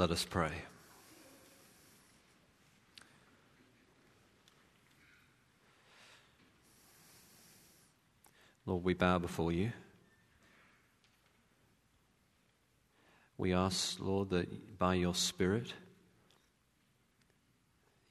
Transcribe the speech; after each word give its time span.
Let 0.00 0.12
us 0.12 0.24
pray. 0.24 0.52
Lord, 8.64 8.82
we 8.82 8.94
bow 8.94 9.18
before 9.18 9.52
you. 9.52 9.72
We 13.36 13.52
ask, 13.52 14.00
Lord, 14.00 14.30
that 14.30 14.78
by 14.78 14.94
your 14.94 15.14
Spirit 15.14 15.74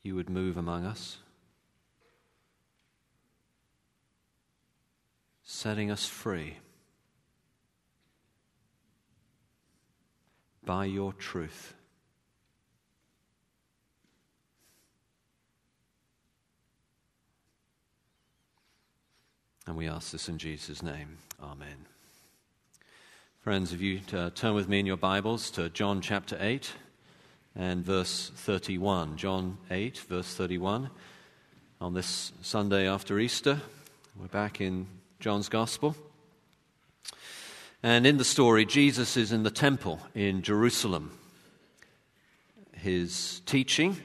you 0.04 0.14
would 0.14 0.30
move 0.30 0.58
among 0.58 0.86
us, 0.86 1.18
setting 5.44 5.90
us 5.90 6.06
free 6.06 6.58
by 10.64 10.86
your 10.86 11.14
truth. 11.14 11.74
And 19.70 19.78
we 19.78 19.88
ask 19.88 20.12
this 20.12 20.28
in 20.30 20.40
Jesus' 20.40 20.82
name. 20.82 21.20
Amen. 21.44 21.86
Friends, 23.41 23.72
if 23.72 23.80
you 23.82 24.02
uh, 24.12 24.32
turn 24.32 24.55
with 24.55 24.68
me 24.68 24.80
in 24.80 24.88
your 24.88 24.98
Bibles 24.98 25.52
to 25.52 25.70
John 25.70 26.02
chapter 26.02 26.36
8 26.41 26.73
and 27.55 27.86
verse 27.86 28.32
31. 28.34 29.16
John 29.18 29.60
8, 29.70 30.00
verse 30.00 30.34
31. 30.34 30.90
On 31.82 31.94
this 31.94 32.32
Sunday 32.41 32.88
after 32.88 33.20
Easter, 33.20 33.62
we're 34.20 34.26
back 34.26 34.60
in 34.60 34.88
John's 35.20 35.50
Gospel. 35.50 35.96
And 37.84 38.08
in 38.08 38.18
the 38.18 38.26
story, 38.26 38.66
Jesus 38.66 39.18
is 39.18 39.32
in 39.32 39.44
the 39.44 39.52
temple 39.52 39.99
in 40.16 40.41
Jerusalem. 40.41 41.16
His 42.72 43.41
teaching 43.46 43.98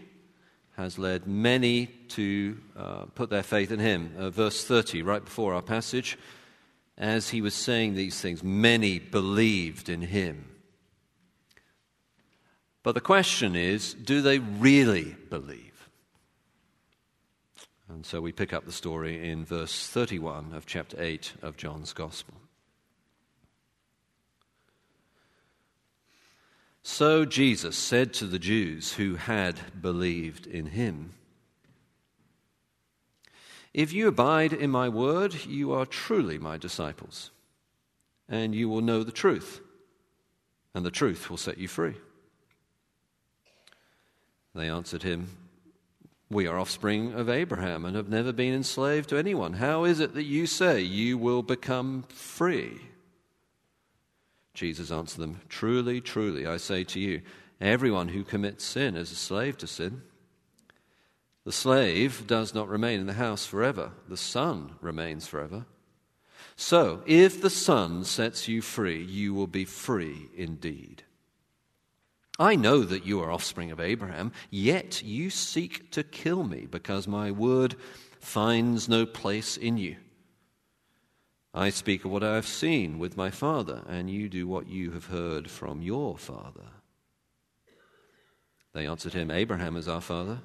has 0.77 0.99
led 0.99 1.27
many 1.27 1.87
to 1.87 2.59
uh, 2.77 3.05
put 3.15 3.31
their 3.31 3.43
faith 3.43 3.71
in 3.71 3.79
him. 3.79 4.13
Uh, 4.19 4.31
verse 4.31 4.65
30, 4.65 5.03
right 5.03 5.25
before 5.25 5.55
our 5.55 5.63
passage, 5.63 6.19
as 6.99 7.31
he 7.31 7.41
was 7.41 7.55
saying 7.55 7.95
these 7.95 8.21
things, 8.21 8.43
many 8.43 8.99
believed 8.99 9.89
in 9.89 10.03
him. 10.03 10.47
But 12.83 12.95
the 12.95 13.01
question 13.01 13.57
is 13.57 13.95
do 13.95 14.21
they 14.21 14.39
really 14.39 15.17
believe? 15.31 15.89
And 17.89 18.05
so 18.05 18.21
we 18.21 18.33
pick 18.33 18.53
up 18.53 18.65
the 18.65 18.73
story 18.73 19.29
in 19.31 19.45
verse 19.45 19.87
31 19.87 20.53
of 20.53 20.67
chapter 20.67 21.01
8 21.01 21.35
of 21.43 21.57
John's 21.57 21.93
Gospel. 21.93 22.35
So 26.87 27.25
Jesus 27.25 27.77
said 27.79 28.13
to 28.15 28.27
the 28.27 28.39
Jews 28.39 28.93
who 28.93 29.15
had 29.15 29.81
believed 29.81 30.47
in 30.47 30.67
him, 30.67 31.15
If 33.73 33.91
you 33.95 34.07
abide 34.07 34.53
in 34.53 34.71
my 34.71 34.91
word, 34.91 35.47
you 35.47 35.73
are 35.73 35.87
truly 35.87 36.37
my 36.37 36.59
disciples, 36.59 37.31
and 38.29 38.55
you 38.55 38.69
will 38.69 38.83
know 38.83 39.03
the 39.03 39.13
truth, 39.13 39.63
and 40.75 40.85
the 40.85 40.91
truth 40.91 41.31
will 41.31 41.39
set 41.39 41.57
you 41.57 41.69
free. 41.69 41.95
They 44.55 44.69
answered 44.69 45.03
him, 45.03 45.31
We 46.31 46.47
are 46.47 46.59
offspring 46.59 47.15
of 47.15 47.31
Abraham 47.31 47.87
and 47.87 47.97
have 47.97 48.11
never 48.11 48.31
been 48.31 48.53
enslaved 48.53 49.09
to 49.09 49.17
anyone. 49.17 49.55
How 49.55 49.85
is 49.85 50.01
it 50.01 50.13
that 50.15 50.25
you 50.25 50.47
say 50.47 50.83
you 50.83 51.17
will 51.17 51.43
become 51.43 52.03
free? 52.11 52.79
Jesus 54.55 54.91
answered 54.91 55.21
them, 55.21 55.41
Truly, 55.49 56.01
truly, 56.01 56.47
I 56.47 56.57
say 56.57 56.85
to 56.85 57.01
you, 57.01 57.23
everyone 57.61 58.09
who 58.09 58.25
commits 58.25 58.65
sin 58.65 58.97
is 58.97 59.13
a 59.13 59.17
slave 59.17 59.59
to 59.59 59.67
sin. 59.67 60.03
The 61.45 61.53
slave 61.53 62.27
does 62.27 62.55
not 62.55 62.69
remain 62.69 63.01
in 63.01 63.07
the 63.07 63.15
house 63.15 63.45
forever, 63.45 63.91
the 64.09 64.17
son 64.17 64.77
remains 64.81 65.27
forever. 65.27 65.67
So, 66.57 67.03
if 67.05 67.43
the 67.43 67.51
Son 67.51 68.05
sets 68.05 68.47
you 68.47 68.63
free, 68.63 69.03
you 69.03 69.35
will 69.35 69.49
be 69.49 69.65
free 69.65 70.29
indeed. 70.37 71.03
I 72.39 72.57
know 72.57 72.83
that 72.83 73.07
you 73.07 73.21
are 73.21 73.31
offspring 73.31 73.71
of 73.71 73.81
Abraham, 73.81 74.33
yet 74.51 75.03
you 75.03 75.31
seek 75.31 75.91
to 75.93 76.03
kill 76.03 76.45
me 76.45 76.67
because 76.69 77.09
my 77.09 77.31
word 77.31 77.77
finds 78.21 78.89
no 78.89 79.05
place 79.07 79.57
in 79.57 79.79
you. 79.79 79.97
I 81.55 81.71
speak 81.71 82.05
of 82.05 82.11
what 82.11 82.25
I 82.25 82.35
have 82.35 82.49
seen 82.49 82.99
with 82.99 83.17
my 83.17 83.31
father, 83.31 83.83
and 83.89 84.11
you 84.11 84.29
do 84.29 84.49
what 84.49 84.69
you 84.69 84.91
have 84.91 85.07
heard 85.07 85.49
from 85.49 85.83
your 85.83 86.19
father. 86.19 86.67
They 88.73 88.89
answered 88.89 89.13
him, 89.13 89.31
Abraham 89.31 89.77
is 89.77 89.87
our 89.87 90.01
father. 90.01 90.41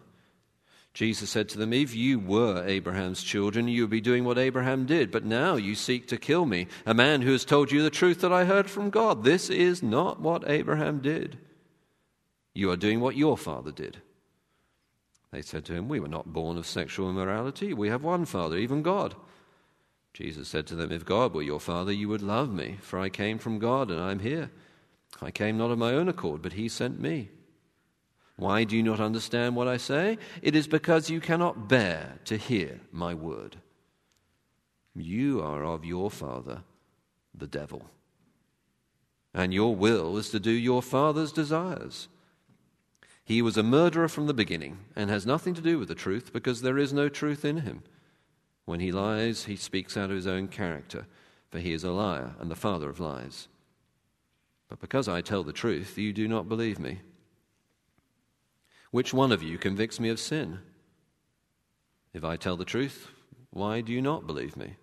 Jesus 0.93 1.31
said 1.31 1.49
to 1.49 1.57
them, 1.57 1.73
If 1.73 1.95
you 1.95 2.19
were 2.19 2.63
Abraham's 2.67 3.23
children, 3.23 3.67
you 3.67 3.81
would 3.83 3.89
be 3.89 4.01
doing 4.01 4.23
what 4.23 4.37
Abraham 4.37 4.85
did. 4.85 5.09
But 5.09 5.25
now 5.25 5.55
you 5.55 5.73
seek 5.73 6.07
to 6.09 6.17
kill 6.17 6.45
me, 6.45 6.67
a 6.85 6.93
man 6.93 7.23
who 7.23 7.31
has 7.31 7.43
told 7.43 7.71
you 7.71 7.81
the 7.81 7.89
truth 7.89 8.21
that 8.21 8.33
I 8.33 8.45
heard 8.45 8.69
from 8.69 8.91
God. 8.91 9.23
This 9.23 9.49
is 9.49 9.81
not 9.81 10.19
what 10.19 10.47
Abraham 10.47 10.99
did. 10.99 11.39
You 12.53 12.69
are 12.69 12.77
doing 12.77 12.99
what 12.99 13.15
your 13.15 13.37
father 13.37 13.71
did. 13.71 13.97
They 15.31 15.41
said 15.41 15.65
to 15.65 15.73
him, 15.73 15.87
We 15.87 15.99
were 15.99 16.07
not 16.07 16.33
born 16.33 16.57
of 16.57 16.67
sexual 16.67 17.09
immorality. 17.09 17.73
We 17.73 17.89
have 17.89 18.03
one 18.03 18.25
father, 18.25 18.57
even 18.57 18.83
God. 18.83 19.15
Jesus 20.19 20.49
said 20.49 20.67
to 20.67 20.75
them, 20.75 20.91
If 20.91 21.05
God 21.05 21.33
were 21.33 21.41
your 21.41 21.61
Father, 21.61 21.93
you 21.93 22.09
would 22.09 22.21
love 22.21 22.51
me, 22.51 22.77
for 22.81 22.99
I 22.99 23.07
came 23.07 23.37
from 23.37 23.57
God 23.57 23.89
and 23.89 24.01
I 24.01 24.11
am 24.11 24.19
here. 24.19 24.51
I 25.21 25.31
came 25.31 25.57
not 25.57 25.71
of 25.71 25.77
my 25.77 25.93
own 25.93 26.09
accord, 26.09 26.41
but 26.41 26.51
He 26.51 26.67
sent 26.67 26.99
me. 26.99 27.29
Why 28.35 28.65
do 28.65 28.75
you 28.75 28.83
not 28.83 28.99
understand 28.99 29.55
what 29.55 29.69
I 29.69 29.77
say? 29.77 30.17
It 30.41 30.57
is 30.57 30.67
because 30.67 31.09
you 31.09 31.21
cannot 31.21 31.69
bear 31.69 32.19
to 32.25 32.35
hear 32.35 32.81
my 32.91 33.13
word. 33.13 33.55
You 34.93 35.41
are 35.41 35.63
of 35.63 35.85
your 35.85 36.11
father, 36.11 36.63
the 37.33 37.47
devil, 37.47 37.89
and 39.33 39.53
your 39.53 39.73
will 39.73 40.17
is 40.17 40.31
to 40.31 40.39
do 40.39 40.51
your 40.51 40.81
father's 40.81 41.31
desires. 41.31 42.09
He 43.23 43.41
was 43.41 43.55
a 43.55 43.63
murderer 43.63 44.09
from 44.09 44.27
the 44.27 44.33
beginning 44.33 44.79
and 44.97 45.09
has 45.09 45.25
nothing 45.25 45.53
to 45.53 45.61
do 45.61 45.79
with 45.79 45.87
the 45.87 45.95
truth 45.95 46.33
because 46.33 46.61
there 46.61 46.77
is 46.77 46.91
no 46.91 47.07
truth 47.07 47.45
in 47.45 47.61
him. 47.61 47.83
When 48.69 48.81
he 48.81 48.91
lies, 48.91 49.45
he 49.45 49.55
speaks 49.55 49.97
out 49.97 50.11
of 50.11 50.15
his 50.15 50.27
own 50.27 50.47
character, 50.47 51.07
for 51.49 51.57
he 51.57 51.73
is 51.73 51.83
a 51.83 51.89
liar 51.89 52.35
and 52.39 52.51
the 52.51 52.55
father 52.55 52.87
of 52.87 52.99
lies. 52.99 53.47
But 54.67 54.79
because 54.79 55.07
I 55.07 55.21
tell 55.21 55.43
the 55.43 55.51
truth, 55.51 55.97
you 55.97 56.13
do 56.13 56.27
not 56.27 56.47
believe 56.47 56.77
me. 56.77 56.99
Which 58.91 59.11
one 59.11 59.31
of 59.31 59.41
you 59.41 59.57
convicts 59.57 59.99
me 59.99 60.09
of 60.09 60.19
sin? 60.19 60.59
If 62.13 62.23
I 62.23 62.35
tell 62.37 62.57
the 62.57 62.63
truth, 62.63 63.07
why 63.49 63.81
do 63.81 63.91
you 63.91 64.03
not 64.03 64.27
believe 64.27 64.55
me? 64.55 64.75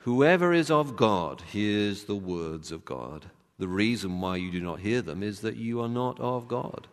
Whoever 0.00 0.52
is 0.52 0.70
of 0.70 0.94
God 0.94 1.40
hears 1.40 2.04
the 2.04 2.14
words 2.14 2.70
of 2.70 2.84
God. 2.84 3.30
The 3.58 3.66
reason 3.66 4.20
why 4.20 4.36
you 4.36 4.50
do 4.50 4.60
not 4.60 4.80
hear 4.80 5.00
them 5.00 5.22
is 5.22 5.40
that 5.40 5.56
you 5.56 5.80
are 5.80 5.88
not 5.88 6.20
of 6.20 6.48
God. 6.48 6.88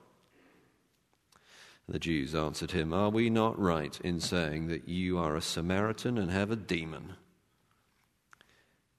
The 1.92 2.00
Jews 2.00 2.34
answered 2.34 2.72
him, 2.72 2.94
Are 2.94 3.10
we 3.10 3.30
not 3.30 3.60
right 3.60 4.00
in 4.02 4.22
saying 4.22 4.68
that 4.68 4.88
you 4.88 5.18
are 5.18 5.36
a 5.36 5.42
Samaritan 5.42 6.18
and 6.18 6.32
have 6.32 6.50
a 6.50 6.56
demon? 6.56 7.16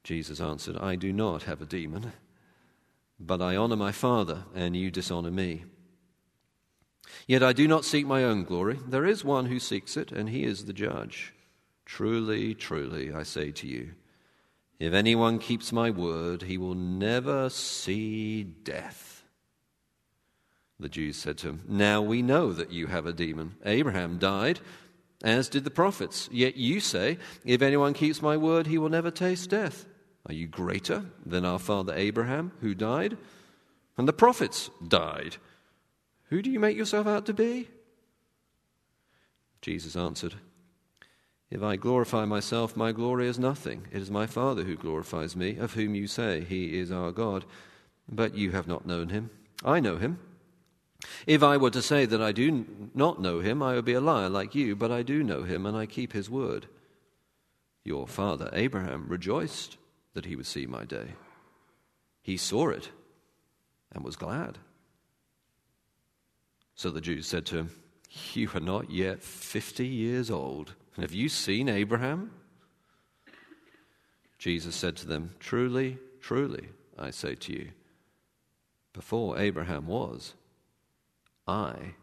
Jesus 0.05 0.43
answered, 0.43 0.77
I 0.77 0.97
do 0.97 1.11
not 1.11 1.45
have 1.45 1.63
a 1.63 1.67
demon, 1.67 2.13
but 3.19 3.41
I 3.41 3.57
honor 3.57 3.77
my 3.77 3.93
Father, 3.93 4.45
and 4.55 4.77
you 4.77 4.91
dishonor 4.91 5.31
me. 5.31 5.65
Yet 7.27 7.43
I 7.43 7.55
do 7.55 7.67
not 7.67 7.87
seek 7.87 8.05
my 8.05 8.25
own 8.25 8.45
glory. 8.45 8.79
There 8.87 9.07
is 9.07 9.25
one 9.25 9.47
who 9.47 9.59
seeks 9.59 9.97
it, 9.97 10.13
and 10.13 10.29
he 10.29 10.45
is 10.45 10.67
the 10.67 10.75
judge. 10.75 11.33
Truly, 11.87 12.55
truly, 12.55 13.11
I 13.11 13.23
say 13.23 13.53
to 13.53 13.67
you, 13.67 13.93
if 14.79 14.93
anyone 14.93 15.39
keeps 15.39 15.73
my 15.73 15.89
word, 15.89 16.43
he 16.43 16.59
will 16.59 16.75
never 16.75 17.49
see 17.49 18.43
death. 18.43 19.12
The 20.83 20.89
Jews 20.89 21.17
said 21.17 21.39
to 21.39 21.49
him, 21.49 21.63
Now 21.69 22.03
we 22.03 22.23
know 22.23 22.53
that 22.53 22.73
you 22.73 22.89
have 22.89 23.07
a 23.07 23.13
demon. 23.13 23.55
Abraham 23.65 24.19
died, 24.19 24.59
as 25.23 25.49
did 25.49 25.63
the 25.63 25.71
prophets. 25.71 26.29
Yet 26.33 26.57
you 26.57 26.81
say, 26.81 27.19
If 27.45 27.63
anyone 27.63 27.95
keeps 27.95 28.21
my 28.21 28.37
word, 28.37 28.67
he 28.67 28.79
will 28.79 28.89
never 28.89 29.13
taste 29.13 29.51
death. 29.51 29.87
Are 30.27 30.35
you 30.35 30.49
greater 30.49 31.05
than 31.25 31.45
our 31.45 31.61
father 31.61 31.95
Abraham, 31.95 32.51
who 32.61 32.75
died? 32.75 33.17
And 33.97 34.09
the 34.09 34.13
prophets 34.13 34.71
died. 34.87 35.37
Who 36.31 36.43
do 36.43 36.51
you 36.51 36.59
make 36.59 36.77
yourself 36.77 37.07
out 37.07 37.27
to 37.27 37.35
be? 37.35 37.69
Jesus 39.61 39.95
answered, 39.95 40.35
If 41.49 41.63
I 41.63 41.77
glorify 41.77 42.25
myself, 42.25 42.77
my 42.77 42.91
glory 42.91 43.29
is 43.29 43.39
nothing. 43.39 43.87
It 43.93 44.03
is 44.03 44.11
my 44.11 44.27
Father 44.27 44.65
who 44.65 44.75
glorifies 44.75 45.37
me, 45.37 45.59
of 45.59 45.75
whom 45.75 45.95
you 45.95 46.09
say, 46.09 46.41
He 46.43 46.77
is 46.77 46.91
our 46.91 47.13
God. 47.13 47.45
But 48.09 48.35
you 48.35 48.51
have 48.51 48.67
not 48.67 48.85
known 48.85 49.11
him. 49.11 49.31
I 49.65 49.79
know 49.79 49.97
him. 49.97 50.19
If 51.27 51.43
I 51.43 51.57
were 51.57 51.71
to 51.71 51.83
say 51.83 52.05
that 52.07 52.23
I 52.23 52.33
do 52.33 52.65
not 52.95 53.21
know 53.21 53.41
him, 53.41 53.63
I 53.63 53.75
would 53.75 53.85
be 53.85 53.95
a 53.95 54.01
liar 54.01 54.29
like 54.29 54.55
you, 54.55 54.77
but 54.77 54.91
I 54.91 55.03
do 55.03 55.23
know 55.23 55.43
him 55.43 55.67
and 55.67 55.77
I 55.77 55.87
keep 55.87 56.13
his 56.13 56.31
word. 56.31 56.67
Your 57.85 58.07
father 58.07 58.51
Abraham 58.53 59.07
rejoiced 59.09 59.77
that 60.15 60.27
he 60.27 60.37
would 60.37 60.47
see 60.47 60.67
my 60.67 60.85
day. 60.85 61.15
He 62.23 62.37
saw 62.37 62.69
it 62.69 62.91
and 63.93 64.05
was 64.05 64.17
glad. 64.17 64.59
So 66.75 66.91
the 66.91 67.01
Jews 67.01 67.27
said 67.27 67.47
to 67.47 67.57
him, 67.57 67.71
You 68.35 68.51
are 68.55 68.61
not 68.61 68.91
yet 68.91 69.23
50 69.23 69.87
years 69.87 70.31
old. 70.31 70.75
And 70.95 71.03
have 71.03 71.15
you 71.15 71.29
seen 71.29 71.69
Abraham? 71.69 72.31
Jesus 74.39 74.75
said 74.75 74.97
to 74.97 75.07
them, 75.07 75.31
Truly, 75.41 75.99
truly, 76.21 76.69
I 76.99 77.11
say 77.11 77.35
to 77.37 77.53
you, 77.53 77.71
before 78.93 79.39
Abraham 79.39 79.87
was, 79.87 80.35
I 81.47 81.95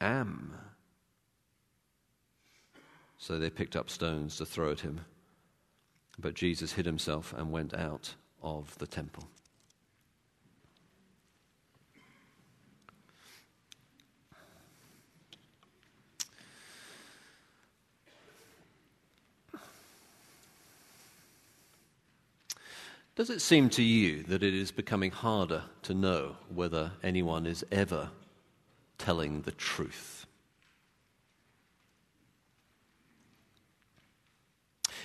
am. 0.00 0.54
So 3.18 3.38
they 3.38 3.50
picked 3.50 3.76
up 3.76 3.88
stones 3.88 4.36
to 4.36 4.46
throw 4.46 4.70
at 4.70 4.80
him. 4.80 5.00
But 6.18 6.34
Jesus 6.34 6.72
hid 6.72 6.86
himself 6.86 7.34
and 7.36 7.50
went 7.50 7.74
out 7.74 8.14
of 8.42 8.76
the 8.78 8.86
temple. 8.86 9.28
Does 23.14 23.30
it 23.30 23.40
seem 23.40 23.70
to 23.70 23.82
you 23.82 24.24
that 24.24 24.42
it 24.42 24.52
is 24.52 24.70
becoming 24.70 25.10
harder 25.10 25.62
to 25.82 25.94
know 25.94 26.36
whether 26.54 26.92
anyone 27.02 27.46
is 27.46 27.64
ever 27.72 28.10
telling 29.06 29.42
the 29.42 29.52
truth? 29.52 30.26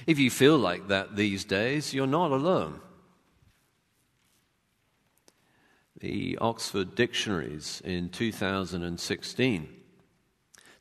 If 0.07 0.17
you 0.17 0.31
feel 0.31 0.57
like 0.57 0.87
that 0.87 1.15
these 1.15 1.45
days, 1.45 1.93
you're 1.93 2.07
not 2.07 2.31
alone. 2.31 2.79
The 5.99 6.35
Oxford 6.41 6.95
Dictionaries 6.95 7.79
in 7.85 8.09
2016 8.09 9.69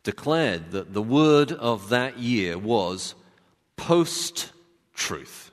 declared 0.03 0.71
that 0.71 0.95
the 0.95 1.03
word 1.03 1.53
of 1.53 1.91
that 1.91 2.19
year 2.19 2.57
was 2.57 3.15
post 3.77 4.51
truth. 4.95 5.51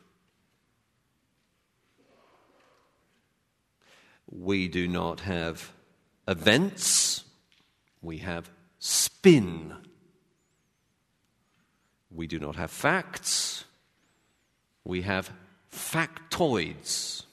We 4.32 4.70
do 4.70 4.88
not 4.88 5.20
have 5.20 5.74
events, 6.30 7.26
we 8.02 8.20
have 8.20 8.50
spin. 8.80 9.76
We 12.10 12.28
do 12.28 12.40
not 12.40 12.56
have 12.56 12.72
facts, 12.72 13.66
we 14.84 15.02
have 15.02 15.32
factoids. 15.72 17.24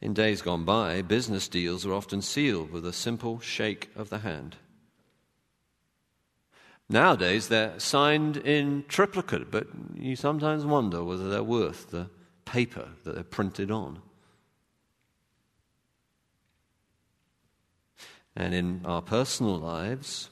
In 0.00 0.12
days 0.12 0.42
gone 0.42 0.64
by, 0.64 1.02
business 1.02 1.48
deals 1.48 1.86
were 1.86 1.94
often 1.94 2.20
sealed 2.20 2.70
with 2.70 2.84
a 2.86 2.92
simple 2.92 3.40
shake 3.40 3.90
of 3.96 4.10
the 4.10 4.18
hand. 4.18 4.56
Nowadays, 6.88 7.48
they're 7.48 7.78
signed 7.78 8.36
in 8.36 8.84
triplicate, 8.88 9.50
but 9.50 9.66
you 9.94 10.16
sometimes 10.16 10.66
wonder 10.66 11.02
whether 11.02 11.30
they're 11.30 11.42
worth 11.42 11.90
the 11.90 12.10
paper 12.44 12.90
that 13.04 13.14
they're 13.14 13.24
printed 13.24 13.70
on. 13.70 14.02
And 18.36 18.54
in 18.54 18.80
our 18.84 19.02
personal 19.02 19.56
lives, 19.58 20.30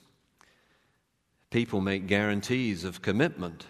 people 1.50 1.80
make 1.80 2.06
guarantees 2.06 2.84
of 2.84 3.02
commitment, 3.02 3.66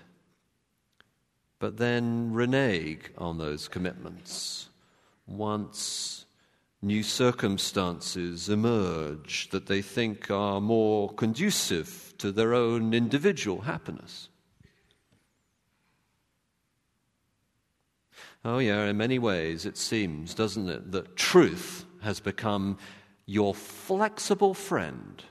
but 1.58 1.76
then 1.76 2.32
renege 2.32 3.11
on 3.19 3.38
those 3.38 3.69
commitments 3.69 4.69
once 5.26 6.25
new 6.81 7.02
circumstances 7.02 8.49
emerge 8.49 9.49
that 9.50 9.67
they 9.67 9.81
think 9.81 10.31
are 10.31 10.61
more 10.61 11.12
conducive 11.12 12.14
to 12.19 12.32
their 12.32 12.55
own 12.55 12.93
individual 12.93 13.61
happiness. 13.62 14.29
Oh, 18.44 18.58
yeah, 18.58 18.87
in 18.87 18.96
many 18.96 19.20
ways 19.20 19.64
it 19.64 19.76
seems, 19.76 20.34
doesn't 20.34 20.69
it, 20.69 20.90
that 20.90 21.14
truth 21.14 21.84
has 22.00 22.19
become 22.19 22.79
your 23.27 23.55
flexible 23.55 24.55
friend, 24.55 25.23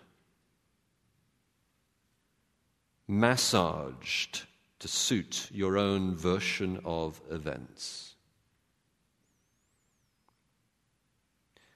massaged 3.08 4.44
to 4.80 4.88
suit 4.88 5.50
your 5.52 5.78
own 5.78 6.16
version 6.16 6.80
of 6.86 7.22
events. 7.30 8.16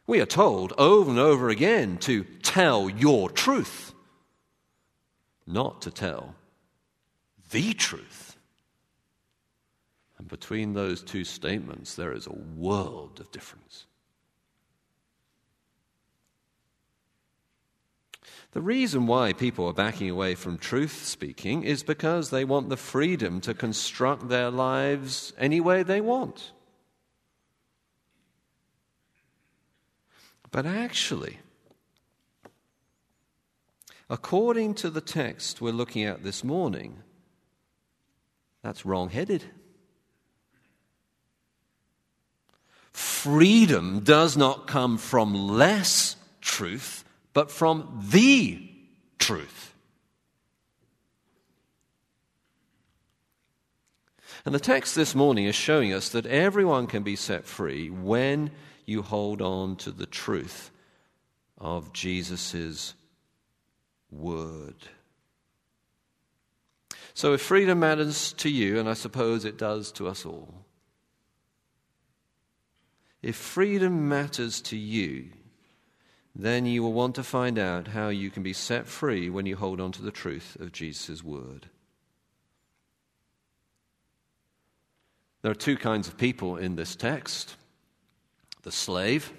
We 0.07 0.21
are 0.21 0.25
told 0.25 0.73
over 0.77 1.09
and 1.09 1.19
over 1.19 1.49
again 1.49 1.97
to 1.99 2.23
tell 2.43 2.89
your 2.89 3.29
truth, 3.29 3.93
not 5.47 5.81
to 5.81 5.91
tell 5.91 6.35
the 7.51 7.73
truth. 7.73 8.37
And 10.17 10.27
between 10.27 10.73
those 10.73 11.03
two 11.03 11.23
statements, 11.23 11.95
there 11.95 12.13
is 12.13 12.27
a 12.27 12.33
world 12.33 13.19
of 13.19 13.31
difference. 13.31 13.85
The 18.55 18.61
reason 18.61 19.05
why 19.05 19.33
people 19.33 19.67
are 19.67 19.73
backing 19.73 20.09
away 20.09 20.33
from 20.33 20.57
truth 20.57 21.03
speaking 21.03 21.63
is 21.63 21.83
because 21.83 22.29
they 22.29 22.45
want 22.45 22.69
the 22.69 22.77
freedom 22.77 23.41
to 23.41 23.53
construct 23.53 24.29
their 24.29 24.49
lives 24.49 25.33
any 25.37 25.59
way 25.59 25.83
they 25.83 25.99
want. 25.99 26.53
But 30.51 30.65
actually, 30.65 31.39
according 34.09 34.75
to 34.75 34.89
the 34.89 35.01
text 35.01 35.59
we're 35.59 35.73
looking 35.73 36.05
at 36.05 36.23
this 36.23 36.41
morning, 36.41 37.03
that's 38.63 38.85
wrong 38.85 39.09
headed. 39.09 39.43
freedom 42.93 44.01
does 44.01 44.37
not 44.37 44.67
come 44.67 44.99
from 44.99 45.33
less 45.33 46.15
truth, 46.41 47.03
but 47.35 47.51
from 47.51 48.01
the 48.11 48.65
truth. 49.19 49.75
And 54.45 54.55
the 54.55 54.59
text 54.59 54.95
this 54.95 55.13
morning 55.13 55.43
is 55.45 55.53
showing 55.53 55.91
us 55.91 56.09
that 56.09 56.25
everyone 56.25 56.87
can 56.87 57.03
be 57.03 57.17
set 57.17 57.45
free 57.45 57.89
when 57.89 58.51
you 58.85 59.01
hold 59.01 59.41
on 59.41 59.75
to 59.77 59.91
the 59.91 60.05
truth 60.05 60.71
of 61.57 61.91
Jesus' 61.91 62.93
word. 64.09 64.75
So, 67.13 67.33
if 67.33 67.41
freedom 67.41 67.81
matters 67.81 68.31
to 68.33 68.49
you, 68.49 68.79
and 68.79 68.87
I 68.87 68.93
suppose 68.93 69.43
it 69.43 69.57
does 69.57 69.91
to 69.93 70.07
us 70.07 70.25
all, 70.25 70.65
if 73.21 73.35
freedom 73.35 74.07
matters 74.07 74.61
to 74.61 74.77
you, 74.77 75.31
then 76.35 76.65
you 76.65 76.83
will 76.83 76.93
want 76.93 77.15
to 77.15 77.23
find 77.23 77.57
out 77.57 77.87
how 77.87 78.09
you 78.09 78.29
can 78.29 78.43
be 78.43 78.51
set 78.51 78.87
free 78.87 79.29
when 79.29 79.45
you 79.45 79.55
hold 79.55 79.79
on 79.79 79.93
to 79.93 80.01
the 80.01 80.11
truth 80.11 80.57
of 80.59 80.73
Jesus' 80.73 81.23
word. 81.23 81.67
There 85.41 85.51
are 85.51 85.55
two 85.55 85.77
kinds 85.77 86.07
of 86.07 86.17
people 86.17 86.57
in 86.57 86.75
this 86.75 86.95
text 86.95 87.55
the 88.63 88.71
slave 88.71 89.31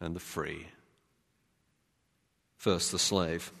and 0.00 0.16
the 0.16 0.20
free. 0.20 0.66
First, 2.56 2.90
the 2.90 2.98
slave 2.98 3.52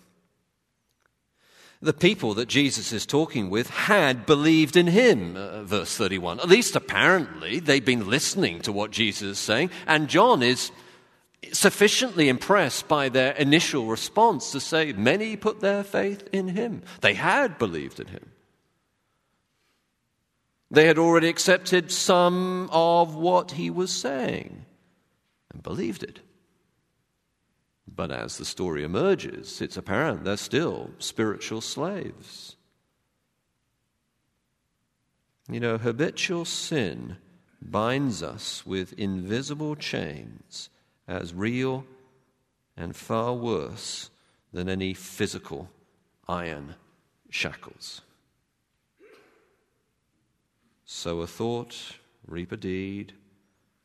the 1.82 1.92
people 1.92 2.34
that 2.34 2.48
Jesus 2.48 2.92
is 2.92 3.06
talking 3.06 3.48
with 3.48 3.70
had 3.70 4.26
believed 4.26 4.76
in 4.76 4.86
him, 4.86 5.36
uh, 5.36 5.62
verse 5.62 5.96
31. 5.96 6.40
At 6.40 6.48
least 6.48 6.76
apparently, 6.76 7.58
they've 7.58 7.84
been 7.84 8.10
listening 8.10 8.60
to 8.62 8.72
what 8.72 8.90
Jesus 8.90 9.22
is 9.22 9.38
saying, 9.38 9.70
and 9.86 10.08
John 10.08 10.42
is 10.42 10.70
sufficiently 11.52 12.28
impressed 12.28 12.86
by 12.86 13.08
their 13.08 13.32
initial 13.32 13.86
response 13.86 14.52
to 14.52 14.60
say, 14.60 14.92
Many 14.92 15.36
put 15.36 15.60
their 15.60 15.82
faith 15.82 16.28
in 16.32 16.48
him. 16.48 16.82
They 17.00 17.14
had 17.14 17.58
believed 17.58 17.98
in 17.98 18.08
him. 18.08 18.30
They 20.70 20.86
had 20.86 20.98
already 20.98 21.28
accepted 21.28 21.90
some 21.90 22.68
of 22.70 23.14
what 23.14 23.52
he 23.52 23.70
was 23.70 23.90
saying 23.90 24.66
and 25.52 25.62
believed 25.62 26.02
it. 26.02 26.20
But 27.94 28.10
as 28.10 28.38
the 28.38 28.44
story 28.44 28.84
emerges, 28.84 29.60
it's 29.60 29.76
apparent 29.76 30.24
they're 30.24 30.36
still 30.36 30.90
spiritual 30.98 31.60
slaves. 31.60 32.56
You 35.48 35.60
know, 35.60 35.78
habitual 35.78 36.44
sin 36.44 37.16
binds 37.60 38.22
us 38.22 38.64
with 38.64 38.92
invisible 38.94 39.74
chains 39.76 40.70
as 41.08 41.34
real 41.34 41.84
and 42.76 42.94
far 42.94 43.34
worse 43.34 44.10
than 44.52 44.68
any 44.68 44.94
physical 44.94 45.68
iron 46.28 46.76
shackles. 47.28 48.02
Sow 50.84 51.20
a 51.20 51.26
thought, 51.26 51.96
reap 52.26 52.52
a 52.52 52.56
deed, 52.56 53.14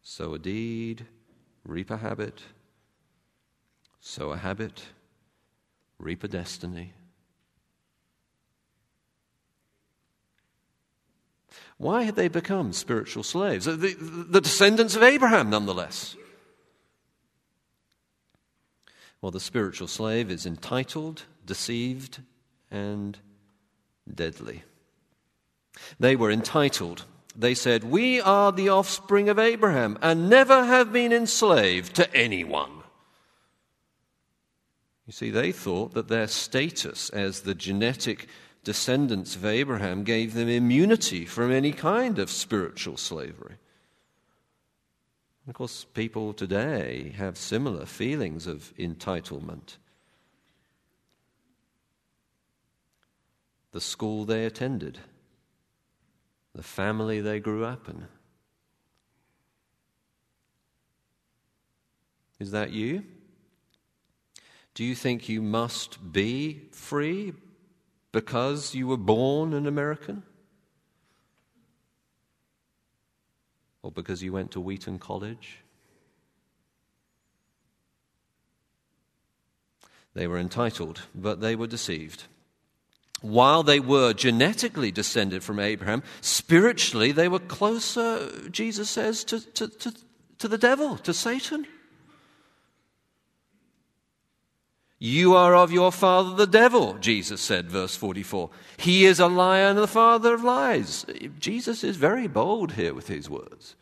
Sow 0.08 0.36
a 0.36 0.40
deed, 0.40 1.08
reap 1.64 1.90
a 1.90 1.98
habit. 1.98 2.44
Sow 4.08 4.30
a 4.30 4.38
habit, 4.38 4.84
reap 5.98 6.24
a 6.24 6.28
destiny. 6.28 6.94
Why 11.78 12.04
had 12.04 12.16
they 12.16 12.28
become 12.28 12.72
spiritual 12.72 13.24
slaves? 13.24 13.66
The, 13.66 13.76
the, 13.76 14.40
descendants 14.42 14.96
of 14.96 15.02
Abraham, 15.02 15.50
nonetheless. 15.50 16.16
Well, 19.22 19.32
the 19.32 19.40
spiritual 19.40 19.88
slave 19.88 20.30
is 20.30 20.46
entitled, 20.46 21.24
deceived, 21.44 22.20
and 22.70 23.18
deadly. 24.14 24.62
They 26.00 26.16
were 26.16 26.30
entitled. 26.30 27.06
They 27.36 27.56
said, 27.56 27.84
We 27.84 28.22
are 28.22 28.52
the 28.52 28.70
offspring 28.70 29.30
of 29.30 29.40
Abraham 29.40 29.98
and 30.04 30.30
never 30.30 30.64
have 30.64 30.94
been 30.94 31.12
enslaved 31.12 31.96
to 31.96 32.16
anyone. 32.16 32.75
You 35.06 35.14
see, 35.14 35.30
they 35.30 35.52
thought 35.52 35.94
that 35.94 36.08
their 36.08 36.28
status 36.28 37.10
as 37.10 37.42
the 37.42 37.54
genetic 37.54 38.28
descendants 38.64 39.36
of 39.36 39.46
Abraham 39.46 40.04
gave 40.04 40.34
them 40.34 40.50
immunity 40.50 41.26
from 41.26 41.52
any 41.52 41.72
kind 41.72 42.18
of 42.18 42.32
spiritual 42.32 42.98
slavery. 42.98 43.58
of 45.48 45.54
course, 45.54 45.86
people 45.94 46.34
today 46.34 47.14
have 47.18 47.38
similar 47.38 47.86
feelings 47.86 48.48
of 48.48 48.74
entitlement. 48.80 49.78
The 53.72 53.82
school 53.82 54.26
they 54.26 54.46
attended, 54.46 54.98
the 56.56 56.64
family 56.64 57.22
they 57.22 57.40
grew 57.40 57.64
up 57.64 57.88
in. 57.88 58.08
Is 62.40 62.52
that 62.52 62.72
you? 62.72 63.04
Do 64.76 64.84
you 64.84 64.94
think 64.94 65.30
you 65.30 65.42
must 65.42 66.12
be 66.12 66.68
free 66.72 67.34
because 68.12 68.76
you 68.76 68.88
were 68.88 68.98
born 68.98 69.54
an 69.54 69.66
American? 69.66 70.24
Or 73.82 73.92
because 73.92 74.22
you 74.22 74.34
went 74.34 74.52
to 74.52 74.60
Wheaton 74.60 75.00
College? 75.00 75.60
They 80.14 80.28
were 80.28 80.38
entitled, 80.38 81.04
but 81.16 81.40
they 81.40 81.56
were 81.56 81.68
deceived. 81.68 82.24
While 83.22 83.64
they 83.64 83.80
were 83.80 84.14
genetically 84.14 84.92
descended 84.92 85.42
from 85.42 85.60
Abraham, 85.60 86.04
spiritually 86.20 87.14
they 87.14 87.30
were 87.30 87.40
closer, 87.40 88.30
Jesus 88.50 88.90
says, 88.90 89.24
to, 89.26 89.40
to, 89.54 89.68
to, 89.70 89.94
to 90.40 90.48
the 90.50 90.58
devil, 90.58 90.98
to 90.98 91.14
Satan. 91.14 91.66
You 94.98 95.36
are 95.36 95.56
of 95.56 95.72
your 95.72 95.92
father 95.92 96.36
the 96.36 96.48
devil, 96.48 96.94
Jesus 96.96 97.42
said, 97.42 97.70
verse 97.70 97.96
44. 97.96 98.50
He 98.78 99.06
is 99.06 99.20
a 99.20 99.28
liar 99.28 99.68
and 99.68 99.78
the 99.78 99.88
father 99.88 100.34
of 100.34 100.44
lies. 100.44 101.06
Jesus 101.38 101.84
is 101.84 101.98
very 101.98 102.28
bold 102.28 102.74
here 102.74 102.94
with 102.94 103.08
his 103.08 103.30
words. 103.30 103.76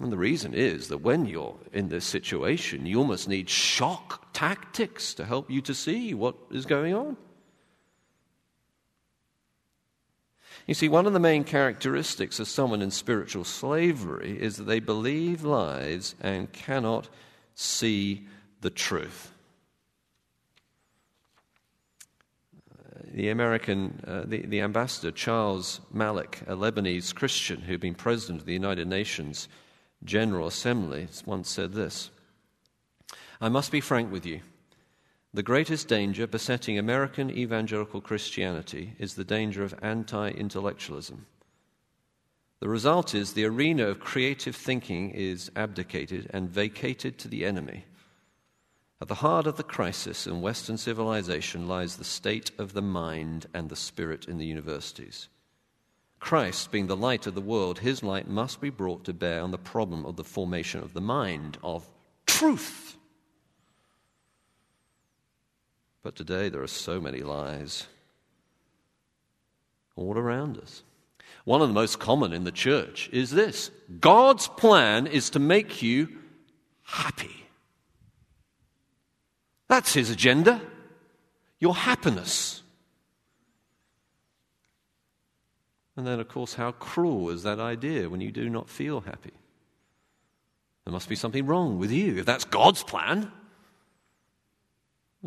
And 0.00 0.12
the 0.12 0.18
reason 0.18 0.54
is 0.54 0.88
that 0.88 0.98
when 0.98 1.26
you're 1.26 1.56
in 1.72 1.88
this 1.88 2.04
situation, 2.04 2.86
you 2.86 2.98
almost 2.98 3.28
need 3.28 3.48
shock 3.50 4.32
tactics 4.32 5.14
to 5.14 5.24
help 5.24 5.50
you 5.50 5.60
to 5.62 5.74
see 5.74 6.14
what 6.14 6.36
is 6.50 6.66
going 6.66 6.94
on. 6.94 7.16
You 10.66 10.74
see, 10.74 10.88
one 10.88 11.06
of 11.06 11.12
the 11.12 11.18
main 11.18 11.44
characteristics 11.44 12.38
of 12.38 12.48
someone 12.48 12.80
in 12.80 12.90
spiritual 12.90 13.44
slavery 13.44 14.38
is 14.40 14.56
that 14.56 14.64
they 14.64 14.80
believe 14.80 15.42
lies 15.44 16.14
and 16.20 16.52
cannot 16.52 17.08
see 17.54 18.26
the 18.60 18.70
truth. 18.70 19.32
the 23.12 23.28
American, 23.30 24.02
uh, 24.06 24.22
the, 24.24 24.46
the 24.46 24.60
ambassador, 24.60 25.10
Charles 25.10 25.80
Malik, 25.92 26.42
a 26.46 26.54
Lebanese 26.54 27.14
Christian 27.14 27.60
who'd 27.60 27.80
been 27.80 27.94
president 27.94 28.40
of 28.40 28.46
the 28.46 28.52
United 28.52 28.86
Nations 28.86 29.48
General 30.04 30.46
Assembly, 30.46 31.08
once 31.26 31.48
said 31.48 31.72
this 31.72 32.10
I 33.40 33.48
must 33.48 33.72
be 33.72 33.80
frank 33.80 34.12
with 34.12 34.24
you. 34.24 34.40
The 35.32 35.42
greatest 35.42 35.88
danger 35.88 36.26
besetting 36.26 36.78
American 36.78 37.30
evangelical 37.30 38.00
Christianity 38.00 38.94
is 38.98 39.14
the 39.14 39.24
danger 39.24 39.62
of 39.62 39.74
anti 39.82 40.30
intellectualism. 40.30 41.26
The 42.60 42.68
result 42.68 43.14
is 43.14 43.32
the 43.32 43.46
arena 43.46 43.86
of 43.86 44.00
creative 44.00 44.54
thinking 44.54 45.10
is 45.10 45.50
abdicated 45.56 46.30
and 46.32 46.50
vacated 46.50 47.18
to 47.18 47.28
the 47.28 47.46
enemy. 47.46 47.84
At 49.00 49.08
the 49.08 49.14
heart 49.16 49.46
of 49.46 49.56
the 49.56 49.62
crisis 49.62 50.26
in 50.26 50.42
Western 50.42 50.76
civilization 50.76 51.66
lies 51.66 51.96
the 51.96 52.04
state 52.04 52.50
of 52.58 52.74
the 52.74 52.82
mind 52.82 53.46
and 53.54 53.68
the 53.68 53.76
spirit 53.76 54.26
in 54.26 54.36
the 54.36 54.44
universities. 54.44 55.28
Christ, 56.18 56.70
being 56.70 56.86
the 56.86 56.96
light 56.96 57.26
of 57.26 57.34
the 57.34 57.40
world, 57.40 57.78
his 57.78 58.02
light 58.02 58.28
must 58.28 58.60
be 58.60 58.68
brought 58.68 59.04
to 59.04 59.14
bear 59.14 59.40
on 59.40 59.52
the 59.52 59.58
problem 59.58 60.04
of 60.04 60.16
the 60.16 60.24
formation 60.24 60.82
of 60.82 60.92
the 60.92 61.00
mind, 61.00 61.56
of 61.62 61.88
truth. 62.26 62.98
But 66.02 66.14
today 66.16 66.50
there 66.50 66.62
are 66.62 66.66
so 66.66 67.00
many 67.00 67.22
lies 67.22 67.86
all 69.96 70.18
around 70.18 70.58
us. 70.58 70.82
One 71.44 71.62
of 71.62 71.68
the 71.68 71.74
most 71.74 71.98
common 71.98 72.34
in 72.34 72.44
the 72.44 72.52
church 72.52 73.08
is 73.12 73.30
this 73.30 73.70
God's 73.98 74.46
plan 74.46 75.06
is 75.06 75.30
to 75.30 75.38
make 75.38 75.82
you 75.82 76.08
happy. 76.82 77.46
That's 79.70 79.94
his 79.94 80.10
agenda 80.10 80.60
your 81.60 81.76
happiness. 81.76 82.62
And 85.96 86.06
then, 86.06 86.18
of 86.18 86.28
course, 86.28 86.54
how 86.54 86.72
cruel 86.72 87.30
is 87.30 87.44
that 87.44 87.60
idea 87.60 88.08
when 88.08 88.20
you 88.20 88.32
do 88.32 88.48
not 88.48 88.68
feel 88.68 89.02
happy? 89.02 89.32
There 90.84 90.92
must 90.92 91.08
be 91.08 91.14
something 91.14 91.46
wrong 91.46 91.78
with 91.78 91.92
you 91.92 92.18
if 92.18 92.26
that's 92.26 92.44
God's 92.44 92.82
plan. 92.82 93.30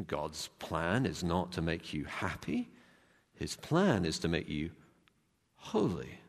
God's 0.07 0.49
plan 0.59 1.05
is 1.05 1.23
not 1.23 1.53
to 1.53 1.61
make 1.61 1.93
you 1.93 2.03
happy, 2.03 2.69
His 3.35 3.55
plan 3.55 4.03
is 4.03 4.19
to 4.19 4.27
make 4.27 4.49
you 4.49 4.71
holy. 5.55 6.19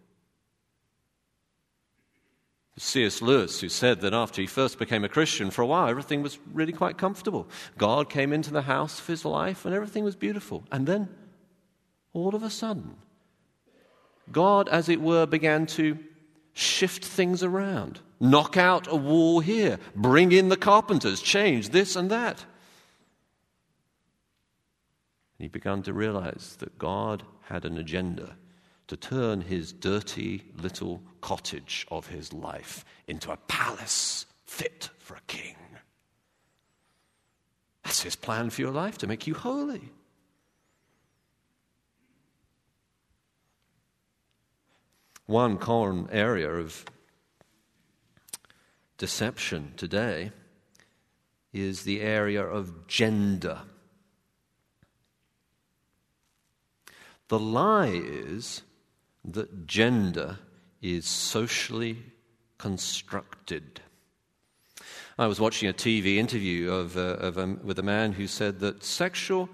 C.S. 2.77 3.23
Lewis, 3.23 3.61
who 3.61 3.69
said 3.69 4.01
that 4.01 4.13
after 4.13 4.41
he 4.41 4.49
first 4.49 4.79
became 4.79 5.05
a 5.05 5.09
Christian, 5.09 5.51
for 5.51 5.63
a 5.63 5.67
while 5.67 5.89
everything 5.89 6.23
was 6.23 6.39
really 6.53 6.73
quite 6.73 6.99
comfortable. 6.99 7.49
God 7.79 8.11
came 8.11 8.33
into 8.33 8.53
the 8.53 8.63
house 8.63 8.99
of 8.99 9.07
his 9.07 9.25
life 9.25 9.65
and 9.65 9.75
everything 9.75 10.03
was 10.03 10.17
beautiful. 10.17 10.65
And 10.73 10.87
then, 10.87 11.09
all 12.13 12.35
of 12.35 12.43
a 12.43 12.51
sudden, 12.51 12.97
God, 14.33 14.69
as 14.69 14.89
it 14.89 15.01
were, 15.01 15.27
began 15.27 15.67
to 15.67 15.99
shift 16.53 17.05
things 17.05 17.45
around, 17.45 18.01
knock 18.19 18.57
out 18.57 18.89
a 18.91 18.97
wall 18.97 19.39
here, 19.41 19.79
bring 19.95 20.33
in 20.33 20.49
the 20.49 20.57
carpenters, 20.57 21.21
change 21.21 21.69
this 21.69 21.95
and 21.95 22.11
that. 22.11 22.45
And 25.39 25.45
he 25.45 25.49
began 25.49 25.83
to 25.83 25.93
realize 25.93 26.57
that 26.59 26.79
God 26.79 27.23
had 27.43 27.65
an 27.65 27.79
agenda 27.79 28.37
to 28.87 28.97
turn 28.97 29.41
his 29.41 29.73
dirty 29.73 30.45
little 30.61 31.03
cottage 31.21 31.87
of 31.91 32.09
his 32.09 32.33
life 32.33 32.85
into 33.07 33.31
a 33.31 33.37
palace 33.37 34.27
fit 34.45 34.91
for 34.99 35.15
a 35.15 35.21
king. 35.27 35.57
That's 37.83 38.03
his 38.03 38.17
plan 38.17 38.51
for 38.51 38.61
your 38.61 38.73
life, 38.73 38.99
to 38.99 39.07
make 39.07 39.27
you 39.27 39.35
holy. 39.35 39.91
One 45.27 45.57
common 45.57 46.09
area 46.11 46.51
of 46.51 46.85
deception 48.99 49.73
today 49.77 50.33
is 51.53 51.85
the 51.85 52.03
area 52.03 52.45
of 52.45 52.87
gender. 52.87 53.61
The 57.29 57.39
lie 57.39 57.89
is 57.89 58.63
that 59.25 59.67
gender 59.67 60.39
is 60.83 61.07
socially 61.07 62.03
constructed. 62.59 63.81
I 65.19 65.27
was 65.27 65.41
watching 65.41 65.69
a 65.69 65.73
TV 65.73 66.17
interview 66.17 66.71
of, 66.71 66.97
uh, 66.97 67.01
of 67.01 67.39
a, 67.39 67.47
with 67.63 67.79
a 67.79 67.83
man 67.83 68.13
who 68.13 68.27
said 68.27 68.61
that 68.61 68.83
sexual 68.83 69.49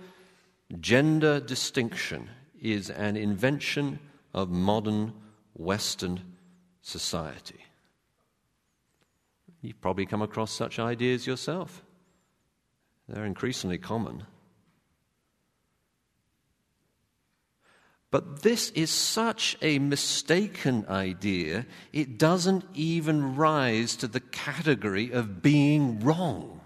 gender 0.80 1.40
distinction 1.40 2.28
is 2.60 2.90
an 2.90 3.16
invention 3.16 3.98
of 4.32 4.50
modern 4.50 5.12
Western 5.54 6.20
society. 6.82 7.64
You've 9.62 9.80
probably 9.80 10.06
come 10.06 10.22
across 10.22 10.50
such 10.50 10.78
ideas 10.78 11.26
yourself. 11.26 11.82
They're 13.08 13.26
increasingly 13.26 13.78
common. 13.78 14.24
But 18.10 18.42
this 18.42 18.70
is 18.70 18.90
such 18.90 19.56
a 19.62 19.78
mistaken 19.78 20.84
idea, 20.88 21.66
it 21.92 22.18
doesn't 22.18 22.64
even 22.74 23.36
rise 23.36 23.94
to 23.96 24.08
the 24.08 24.20
category 24.20 25.12
of 25.12 25.42
being 25.42 26.00
wrong. 26.00 26.60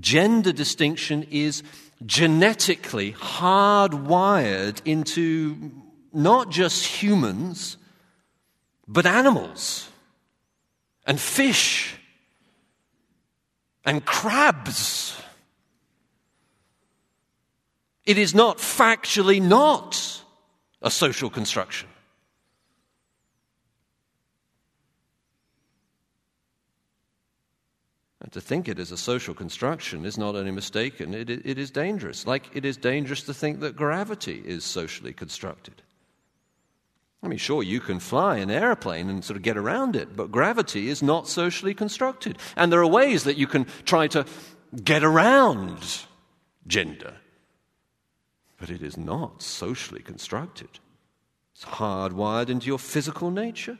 Gender 0.00 0.52
distinction 0.52 1.26
is 1.30 1.62
genetically 2.04 3.12
hardwired 3.12 4.82
into 4.84 5.70
not 6.12 6.50
just 6.50 6.84
humans, 6.84 7.78
but 8.86 9.06
animals 9.06 9.88
and 11.06 11.18
fish 11.18 11.94
and 13.84 14.04
crabs. 14.04 15.16
It 18.06 18.18
is 18.18 18.34
not 18.34 18.58
factually 18.58 19.42
not 19.42 20.22
a 20.80 20.90
social 20.90 21.28
construction. 21.28 21.88
And 28.26 28.32
to 28.32 28.40
think 28.40 28.68
it 28.68 28.78
is 28.78 28.90
a 28.90 28.96
social 28.96 29.34
construction 29.34 30.04
is 30.04 30.18
not 30.18 30.34
only 30.34 30.50
mistaken, 30.50 31.14
it, 31.14 31.30
it 31.30 31.58
is 31.58 31.70
dangerous. 31.70 32.26
Like 32.26 32.50
it 32.54 32.64
is 32.64 32.76
dangerous 32.76 33.22
to 33.24 33.34
think 33.34 33.60
that 33.60 33.76
gravity 33.76 34.42
is 34.44 34.64
socially 34.64 35.12
constructed. 35.12 35.82
I 37.22 37.28
mean, 37.28 37.38
sure, 37.38 37.62
you 37.62 37.80
can 37.80 37.98
fly 37.98 38.38
an 38.38 38.50
airplane 38.50 39.08
and 39.08 39.24
sort 39.24 39.36
of 39.36 39.42
get 39.42 39.56
around 39.56 39.96
it, 39.96 40.16
but 40.16 40.30
gravity 40.30 40.88
is 40.88 41.02
not 41.02 41.28
socially 41.28 41.74
constructed. 41.74 42.38
And 42.56 42.72
there 42.72 42.80
are 42.80 42.86
ways 42.86 43.24
that 43.24 43.36
you 43.36 43.46
can 43.46 43.66
try 43.84 44.06
to 44.08 44.26
get 44.82 45.02
around 45.02 45.78
gender, 46.66 47.14
but 48.58 48.70
it 48.70 48.82
is 48.82 48.96
not 48.96 49.42
socially 49.42 50.02
constructed. 50.02 50.78
It's 51.54 51.64
hardwired 51.64 52.48
into 52.48 52.66
your 52.66 52.78
physical 52.78 53.30
nature. 53.30 53.78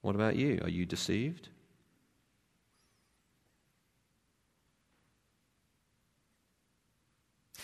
What 0.00 0.14
about 0.14 0.36
you? 0.36 0.60
Are 0.62 0.68
you 0.68 0.86
deceived? 0.86 1.48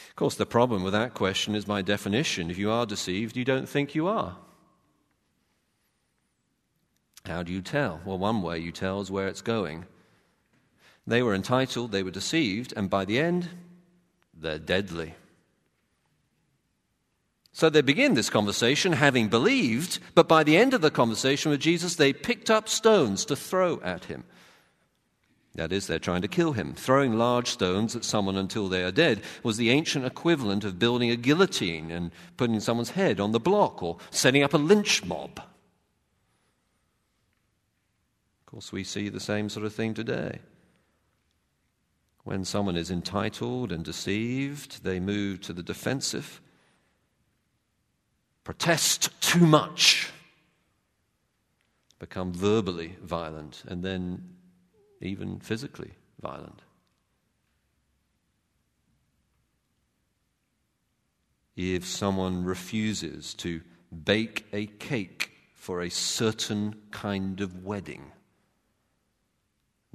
Of 0.08 0.16
course, 0.16 0.36
the 0.36 0.46
problem 0.46 0.82
with 0.84 0.92
that 0.92 1.14
question 1.14 1.54
is 1.54 1.64
by 1.64 1.82
definition, 1.82 2.50
if 2.50 2.58
you 2.58 2.70
are 2.70 2.86
deceived, 2.86 3.36
you 3.36 3.44
don't 3.44 3.68
think 3.68 3.94
you 3.94 4.06
are. 4.06 4.36
How 7.26 7.42
do 7.42 7.52
you 7.52 7.62
tell? 7.62 8.00
Well, 8.04 8.18
one 8.18 8.42
way 8.42 8.58
you 8.58 8.70
tell 8.70 9.00
is 9.00 9.10
where 9.10 9.26
it's 9.26 9.40
going. 9.40 9.86
They 11.06 11.22
were 11.22 11.34
entitled, 11.34 11.92
they 11.92 12.02
were 12.02 12.10
deceived, 12.10 12.72
and 12.76 12.88
by 12.88 13.04
the 13.04 13.18
end, 13.18 13.48
they're 14.32 14.58
deadly. 14.58 15.14
So 17.52 17.70
they 17.70 17.82
begin 17.82 18.14
this 18.14 18.30
conversation 18.30 18.94
having 18.94 19.28
believed, 19.28 20.00
but 20.14 20.26
by 20.26 20.42
the 20.42 20.56
end 20.56 20.74
of 20.74 20.80
the 20.80 20.90
conversation 20.90 21.52
with 21.52 21.60
Jesus, 21.60 21.94
they 21.94 22.12
picked 22.12 22.50
up 22.50 22.68
stones 22.68 23.24
to 23.26 23.36
throw 23.36 23.80
at 23.82 24.06
him. 24.06 24.24
That 25.54 25.72
is, 25.72 25.86
they're 25.86 26.00
trying 26.00 26.22
to 26.22 26.28
kill 26.28 26.54
him. 26.54 26.74
Throwing 26.74 27.16
large 27.16 27.46
stones 27.48 27.94
at 27.94 28.04
someone 28.04 28.36
until 28.36 28.68
they 28.68 28.82
are 28.82 28.90
dead 28.90 29.22
was 29.44 29.56
the 29.56 29.70
ancient 29.70 30.04
equivalent 30.04 30.64
of 30.64 30.80
building 30.80 31.10
a 31.10 31.16
guillotine 31.16 31.92
and 31.92 32.10
putting 32.36 32.58
someone's 32.58 32.90
head 32.90 33.20
on 33.20 33.30
the 33.30 33.38
block 33.38 33.80
or 33.80 33.98
setting 34.10 34.42
up 34.42 34.52
a 34.52 34.58
lynch 34.58 35.04
mob. 35.04 35.38
Of 38.40 38.46
course, 38.46 38.72
we 38.72 38.82
see 38.82 39.08
the 39.08 39.20
same 39.20 39.48
sort 39.48 39.64
of 39.64 39.72
thing 39.72 39.94
today. 39.94 40.40
When 42.24 42.46
someone 42.46 42.76
is 42.76 42.90
entitled 42.90 43.70
and 43.70 43.84
deceived, 43.84 44.82
they 44.82 44.98
move 44.98 45.42
to 45.42 45.52
the 45.52 45.62
defensive, 45.62 46.40
protest 48.42 49.10
too 49.20 49.46
much, 49.46 50.10
become 51.98 52.32
verbally 52.32 52.96
violent, 53.02 53.62
and 53.66 53.82
then 53.82 54.36
even 55.02 55.38
physically 55.38 55.92
violent. 56.20 56.62
If 61.56 61.84
someone 61.86 62.44
refuses 62.44 63.34
to 63.34 63.60
bake 64.04 64.46
a 64.52 64.66
cake 64.66 65.30
for 65.54 65.82
a 65.82 65.90
certain 65.90 66.74
kind 66.90 67.42
of 67.42 67.64
wedding, 67.64 68.12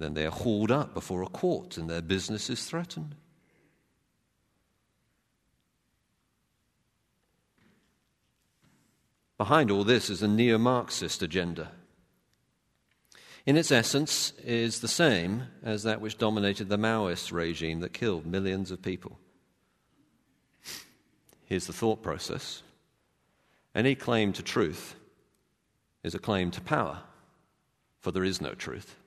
then 0.01 0.13
they 0.13 0.25
are 0.25 0.31
hauled 0.31 0.71
up 0.71 0.93
before 0.93 1.21
a 1.21 1.27
court 1.27 1.77
and 1.77 1.89
their 1.89 2.01
business 2.01 2.49
is 2.49 2.63
threatened. 2.65 3.15
Behind 9.37 9.71
all 9.71 9.83
this 9.83 10.09
is 10.09 10.21
a 10.21 10.27
neo 10.27 10.57
Marxist 10.57 11.21
agenda 11.21 11.71
in 13.49 13.57
its 13.57 13.71
essence, 13.71 14.31
is 14.43 14.79
the 14.79 14.87
same 14.87 15.47
as 15.63 15.81
that 15.81 16.01
which 16.01 16.19
dominated 16.19 16.69
the 16.69 16.77
Maoist 16.77 17.31
regime 17.31 17.79
that 17.79 17.93
killed 17.93 18.27
millions 18.27 18.69
of 18.69 18.83
people. 18.83 19.17
Here's 21.45 21.65
the 21.65 21.73
thought 21.73 22.03
process 22.03 22.61
any 23.73 23.95
claim 23.95 24.33
to 24.33 24.43
truth 24.43 24.93
is 26.03 26.13
a 26.13 26.19
claim 26.19 26.51
to 26.51 26.61
power, 26.61 26.99
for 27.99 28.11
there 28.11 28.23
is 28.23 28.39
no 28.39 28.53
truth. 28.53 28.97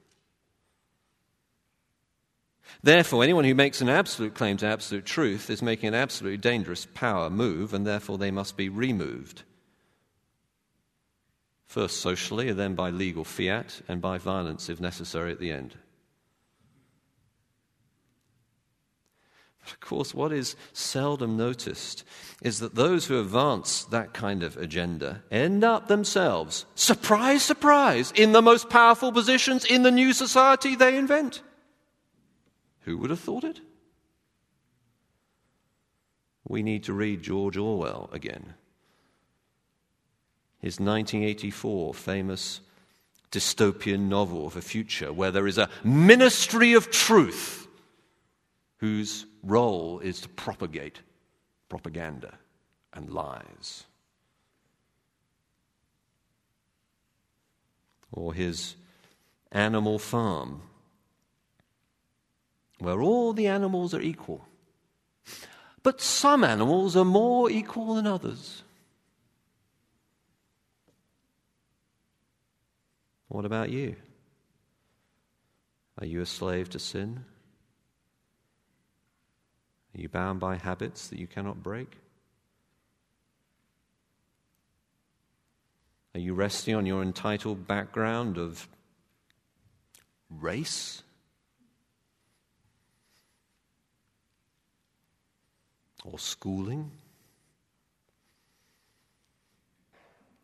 Therefore, 2.82 3.22
anyone 3.22 3.44
who 3.44 3.54
makes 3.54 3.80
an 3.80 3.88
absolute 3.88 4.34
claim 4.34 4.56
to 4.58 4.66
absolute 4.66 5.04
truth 5.04 5.50
is 5.50 5.62
making 5.62 5.88
an 5.88 5.94
absolutely 5.94 6.38
dangerous 6.38 6.86
power 6.94 7.30
move, 7.30 7.74
and 7.74 7.86
therefore 7.86 8.18
they 8.18 8.30
must 8.30 8.56
be 8.56 8.68
removed 8.68 9.42
first 11.72 12.02
socially, 12.02 12.50
and 12.50 12.58
then 12.58 12.74
by 12.74 12.90
legal 12.90 13.24
fiat, 13.24 13.80
and 13.88 14.02
by 14.02 14.18
violence 14.18 14.68
if 14.68 14.78
necessary 14.78 15.32
at 15.32 15.40
the 15.40 15.50
end. 15.50 15.74
But 19.64 19.72
of 19.72 19.80
course, 19.80 20.14
what 20.14 20.32
is 20.32 20.54
seldom 20.74 21.38
noticed 21.38 22.04
is 22.42 22.60
that 22.60 22.74
those 22.74 23.06
who 23.06 23.18
advance 23.18 23.84
that 23.84 24.12
kind 24.12 24.42
of 24.42 24.58
agenda 24.58 25.22
end 25.30 25.64
up 25.64 25.88
themselves, 25.88 26.66
surprise, 26.74 27.42
surprise, 27.42 28.12
in 28.14 28.32
the 28.32 28.42
most 28.42 28.68
powerful 28.68 29.10
positions 29.10 29.64
in 29.64 29.82
the 29.82 29.90
new 29.90 30.12
society 30.12 30.76
they 30.76 30.98
invent. 30.98 31.40
Who 32.82 32.98
would 32.98 33.10
have 33.10 33.20
thought 33.20 33.44
it? 33.44 33.60
We 36.46 36.62
need 36.62 36.84
to 36.84 36.92
read 36.92 37.22
George 37.22 37.56
Orwell 37.56 38.10
again 38.12 38.54
his 40.62 40.78
1984 40.78 41.92
famous 41.92 42.60
dystopian 43.32 44.08
novel 44.08 44.46
of 44.46 44.56
a 44.56 44.62
future 44.62 45.12
where 45.12 45.32
there 45.32 45.48
is 45.48 45.58
a 45.58 45.68
ministry 45.82 46.72
of 46.74 46.90
truth 46.90 47.66
whose 48.76 49.26
role 49.42 49.98
is 49.98 50.20
to 50.20 50.28
propagate 50.28 51.00
propaganda 51.68 52.38
and 52.92 53.10
lies. 53.10 53.84
Or 58.12 58.32
his 58.32 58.76
animal 59.50 59.98
farm, 59.98 60.62
where 62.82 63.00
all 63.00 63.32
the 63.32 63.46
animals 63.46 63.94
are 63.94 64.00
equal. 64.00 64.44
But 65.82 66.00
some 66.00 66.42
animals 66.42 66.96
are 66.96 67.04
more 67.04 67.50
equal 67.50 67.94
than 67.94 68.06
others. 68.06 68.62
What 73.28 73.44
about 73.44 73.70
you? 73.70 73.96
Are 75.98 76.06
you 76.06 76.20
a 76.20 76.26
slave 76.26 76.70
to 76.70 76.78
sin? 76.78 77.24
Are 79.94 80.00
you 80.00 80.08
bound 80.08 80.40
by 80.40 80.56
habits 80.56 81.08
that 81.08 81.18
you 81.18 81.26
cannot 81.26 81.62
break? 81.62 81.96
Are 86.14 86.20
you 86.20 86.34
resting 86.34 86.74
on 86.74 86.84
your 86.84 87.02
entitled 87.02 87.66
background 87.66 88.38
of 88.38 88.68
race? 90.28 91.02
Or 96.04 96.18
schooling? 96.18 96.90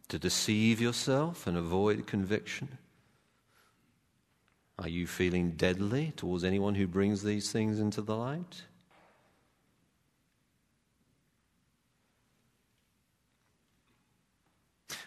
to 0.08 0.18
deceive 0.18 0.80
yourself 0.80 1.46
and 1.46 1.56
avoid 1.56 2.06
conviction? 2.06 2.78
Are 4.78 4.88
you 4.88 5.06
feeling 5.06 5.52
deadly 5.52 6.12
towards 6.16 6.44
anyone 6.44 6.74
who 6.74 6.86
brings 6.86 7.22
these 7.22 7.52
things 7.52 7.78
into 7.78 8.00
the 8.00 8.16
light? 8.16 8.62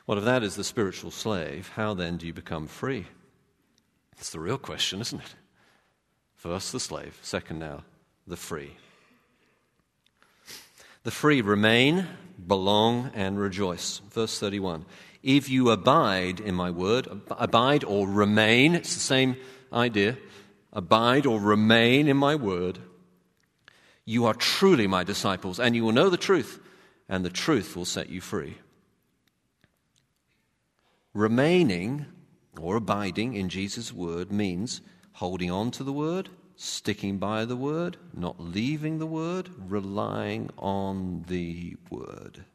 Well, 0.05 0.17
if 0.17 0.25
that 0.25 0.43
is 0.43 0.55
the 0.55 0.63
spiritual 0.63 1.11
slave, 1.11 1.71
how 1.75 1.93
then 1.93 2.17
do 2.17 2.27
you 2.27 2.33
become 2.33 2.67
free? 2.67 3.07
It's 4.17 4.31
the 4.31 4.39
real 4.39 4.57
question, 4.57 4.99
isn't 4.99 5.21
it? 5.21 5.35
First, 6.35 6.71
the 6.73 6.79
slave. 6.79 7.17
Second, 7.21 7.59
now, 7.59 7.83
the 8.27 8.35
free. 8.35 8.75
The 11.03 11.11
free 11.11 11.41
remain, 11.41 12.07
belong, 12.45 13.11
and 13.15 13.39
rejoice. 13.39 14.01
Verse 14.11 14.39
31. 14.39 14.85
If 15.23 15.49
you 15.49 15.69
abide 15.69 16.39
in 16.39 16.55
my 16.55 16.69
word, 16.69 17.07
abide 17.31 17.83
or 17.83 18.07
remain, 18.07 18.75
it's 18.75 18.93
the 18.93 18.99
same 18.99 19.37
idea. 19.73 20.17
Abide 20.73 21.25
or 21.25 21.39
remain 21.39 22.07
in 22.07 22.17
my 22.17 22.35
word, 22.35 22.79
you 24.05 24.25
are 24.25 24.33
truly 24.33 24.87
my 24.87 25.03
disciples, 25.03 25.59
and 25.59 25.75
you 25.75 25.83
will 25.83 25.91
know 25.91 26.09
the 26.09 26.17
truth, 26.17 26.59
and 27.07 27.23
the 27.23 27.29
truth 27.29 27.75
will 27.75 27.85
set 27.85 28.09
you 28.09 28.21
free. 28.21 28.57
Remaining 31.13 32.05
or 32.59 32.75
abiding 32.75 33.33
in 33.35 33.49
Jesus' 33.49 33.93
word 33.93 34.31
means 34.31 34.81
holding 35.13 35.51
on 35.51 35.71
to 35.71 35.83
the 35.83 35.93
word, 35.93 36.29
sticking 36.61 37.17
by 37.17 37.43
the 37.43 37.55
word, 37.55 37.97
not 38.13 38.39
leaving 38.39 38.99
the 38.99 39.05
word, 39.07 39.49
relying 39.67 40.47
on 40.59 41.25
the 41.27 41.75
word. 41.89 42.45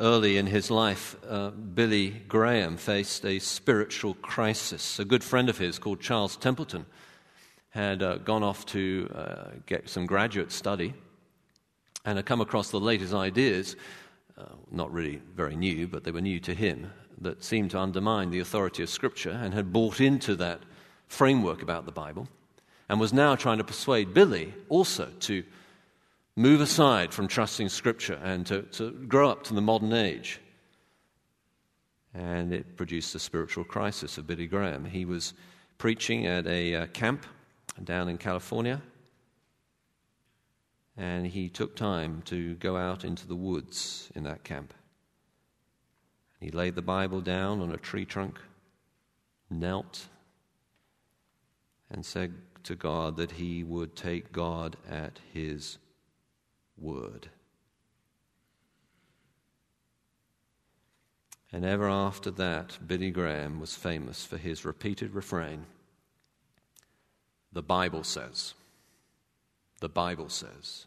Early 0.00 0.38
in 0.38 0.46
his 0.46 0.70
life, 0.70 1.16
uh, 1.28 1.50
Billy 1.50 2.08
Graham 2.10 2.78
faced 2.78 3.24
a 3.26 3.38
spiritual 3.38 4.14
crisis. 4.14 4.98
A 4.98 5.04
good 5.04 5.22
friend 5.22 5.50
of 5.50 5.58
his 5.58 5.78
called 5.78 6.00
Charles 6.00 6.36
Templeton 6.36 6.86
had 7.70 8.02
uh, 8.02 8.16
gone 8.16 8.42
off 8.42 8.64
to 8.66 9.10
uh, 9.14 9.50
get 9.66 9.90
some 9.90 10.06
graduate 10.06 10.52
study 10.52 10.94
and 12.06 12.16
had 12.16 12.24
come 12.24 12.40
across 12.40 12.70
the 12.70 12.80
latest 12.80 13.12
ideas, 13.12 13.76
uh, 14.38 14.44
not 14.70 14.90
really 14.90 15.20
very 15.34 15.56
new, 15.56 15.86
but 15.86 16.04
they 16.04 16.10
were 16.10 16.22
new 16.22 16.40
to 16.40 16.54
him, 16.54 16.90
that 17.20 17.42
seemed 17.42 17.70
to 17.70 17.78
undermine 17.78 18.30
the 18.30 18.40
authority 18.40 18.82
of 18.82 18.90
Scripture 18.90 19.30
and 19.30 19.54
had 19.54 19.72
bought 19.72 20.00
into 20.00 20.36
that 20.36 20.60
framework 21.08 21.62
about 21.62 21.86
the 21.86 21.92
Bible 21.92 22.28
and 22.88 23.00
was 23.00 23.12
now 23.12 23.34
trying 23.34 23.58
to 23.58 23.64
persuade 23.64 24.14
Billy 24.14 24.54
also 24.68 25.10
to 25.20 25.42
move 26.36 26.60
aside 26.60 27.12
from 27.12 27.26
trusting 27.26 27.68
Scripture 27.68 28.20
and 28.22 28.46
to, 28.46 28.62
to 28.62 28.90
grow 28.90 29.30
up 29.30 29.44
to 29.44 29.54
the 29.54 29.62
modern 29.62 29.92
age. 29.92 30.40
And 32.14 32.52
it 32.52 32.76
produced 32.76 33.14
a 33.14 33.18
spiritual 33.18 33.64
crisis 33.64 34.18
of 34.18 34.26
Billy 34.26 34.46
Graham. 34.46 34.84
He 34.84 35.04
was 35.04 35.34
preaching 35.78 36.26
at 36.26 36.46
a 36.46 36.74
uh, 36.74 36.86
camp 36.88 37.26
down 37.82 38.08
in 38.08 38.16
California, 38.16 38.80
and 40.96 41.26
he 41.26 41.48
took 41.48 41.76
time 41.76 42.22
to 42.26 42.54
go 42.54 42.76
out 42.76 43.04
into 43.04 43.26
the 43.26 43.36
woods 43.36 44.10
in 44.14 44.24
that 44.24 44.44
camp. 44.44 44.72
He 46.40 46.50
laid 46.50 46.74
the 46.74 46.82
Bible 46.82 47.20
down 47.20 47.60
on 47.60 47.72
a 47.72 47.78
tree 47.78 48.04
trunk, 48.04 48.38
knelt, 49.48 50.06
and 51.90 52.04
said 52.04 52.34
to 52.64 52.74
God 52.74 53.16
that 53.16 53.32
he 53.32 53.64
would 53.64 53.96
take 53.96 54.32
God 54.32 54.76
at 54.88 55.20
his 55.32 55.78
word. 56.76 57.28
And 61.52 61.64
ever 61.64 61.88
after 61.88 62.30
that, 62.32 62.78
Billy 62.86 63.10
Graham 63.10 63.60
was 63.60 63.74
famous 63.74 64.26
for 64.26 64.36
his 64.36 64.64
repeated 64.64 65.14
refrain 65.14 65.64
The 67.52 67.62
Bible 67.62 68.04
says. 68.04 68.52
The 69.80 69.88
Bible 69.88 70.28
says. 70.28 70.86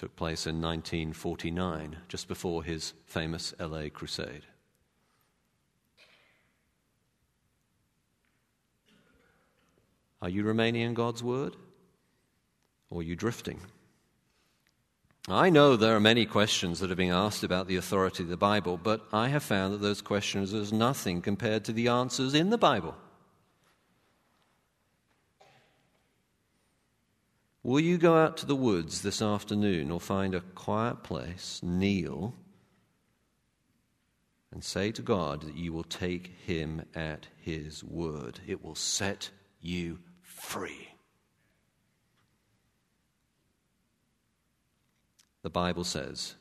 Took 0.00 0.16
place 0.16 0.46
in 0.46 0.62
1949, 0.62 1.94
just 2.08 2.26
before 2.26 2.64
his 2.64 2.94
famous 3.04 3.52
LA 3.60 3.90
crusade. 3.92 4.46
Are 10.22 10.30
you 10.30 10.42
remaining 10.42 10.80
in 10.80 10.94
God's 10.94 11.22
Word? 11.22 11.54
Or 12.88 13.00
are 13.00 13.02
you 13.02 13.14
drifting? 13.14 13.60
I 15.28 15.50
know 15.50 15.76
there 15.76 15.94
are 15.94 16.00
many 16.00 16.24
questions 16.24 16.80
that 16.80 16.90
are 16.90 16.96
being 16.96 17.10
asked 17.10 17.44
about 17.44 17.66
the 17.68 17.76
authority 17.76 18.22
of 18.22 18.30
the 18.30 18.38
Bible, 18.38 18.80
but 18.82 19.06
I 19.12 19.28
have 19.28 19.42
found 19.42 19.74
that 19.74 19.82
those 19.82 20.00
questions 20.00 20.54
are 20.54 20.74
nothing 20.74 21.20
compared 21.20 21.66
to 21.66 21.74
the 21.74 21.88
answers 21.88 22.32
in 22.32 22.48
the 22.48 22.56
Bible. 22.56 22.96
Will 27.62 27.80
you 27.80 27.98
go 27.98 28.16
out 28.16 28.36
to 28.38 28.46
the 28.46 28.56
woods 28.56 29.02
this 29.02 29.20
afternoon 29.20 29.90
or 29.90 30.00
find 30.00 30.34
a 30.34 30.40
quiet 30.40 31.02
place, 31.02 31.60
kneel, 31.62 32.34
and 34.50 34.64
say 34.64 34.90
to 34.92 35.02
God 35.02 35.42
that 35.42 35.56
you 35.56 35.72
will 35.72 35.84
take 35.84 36.28
him 36.46 36.82
at 36.94 37.26
his 37.36 37.84
word? 37.84 38.40
It 38.46 38.64
will 38.64 38.74
set 38.74 39.30
you 39.60 39.98
free. 40.22 40.90
the 45.42 45.50
Bible 45.50 45.84
says, 45.84 46.36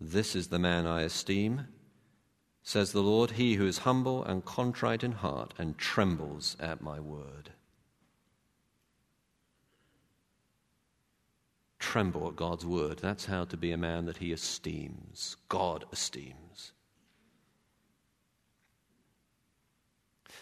This 0.00 0.34
is 0.34 0.48
the 0.48 0.58
man 0.58 0.86
I 0.86 1.02
esteem, 1.02 1.68
says 2.62 2.92
the 2.92 3.02
Lord, 3.02 3.32
he 3.32 3.54
who 3.54 3.66
is 3.66 3.78
humble 3.78 4.24
and 4.24 4.44
contrite 4.44 5.04
in 5.04 5.12
heart 5.12 5.54
and 5.58 5.78
trembles 5.78 6.56
at 6.58 6.82
my 6.82 6.98
word. 6.98 7.52
Tremble 11.92 12.26
at 12.26 12.34
God's 12.34 12.66
word. 12.66 12.98
That's 12.98 13.26
how 13.26 13.44
to 13.44 13.56
be 13.56 13.70
a 13.70 13.76
man 13.76 14.06
that 14.06 14.16
he 14.16 14.32
esteems, 14.32 15.36
God 15.48 15.84
esteems. 15.92 16.72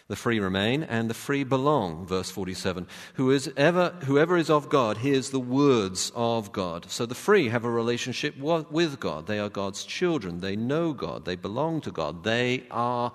The 0.07 0.15
free 0.15 0.39
remain 0.39 0.81
and 0.81 1.07
the 1.07 1.13
free 1.13 1.43
belong, 1.43 2.07
verse 2.07 2.31
47. 2.31 2.87
Who 3.13 3.29
is 3.29 3.51
ever, 3.55 3.91
whoever 4.05 4.37
is 4.37 4.49
of 4.49 4.69
God 4.69 4.97
hears 4.97 5.29
the 5.29 5.39
words 5.39 6.11
of 6.15 6.51
God. 6.51 6.89
So 6.89 7.05
the 7.05 7.13
free 7.13 7.49
have 7.49 7.63
a 7.63 7.69
relationship 7.69 8.35
with 8.39 8.99
God. 8.99 9.27
They 9.27 9.37
are 9.37 9.47
God's 9.47 9.83
children. 9.85 10.39
They 10.39 10.55
know 10.55 10.93
God. 10.93 11.25
They 11.25 11.35
belong 11.35 11.79
to 11.81 11.91
God. 11.91 12.23
They 12.23 12.63
are 12.71 13.13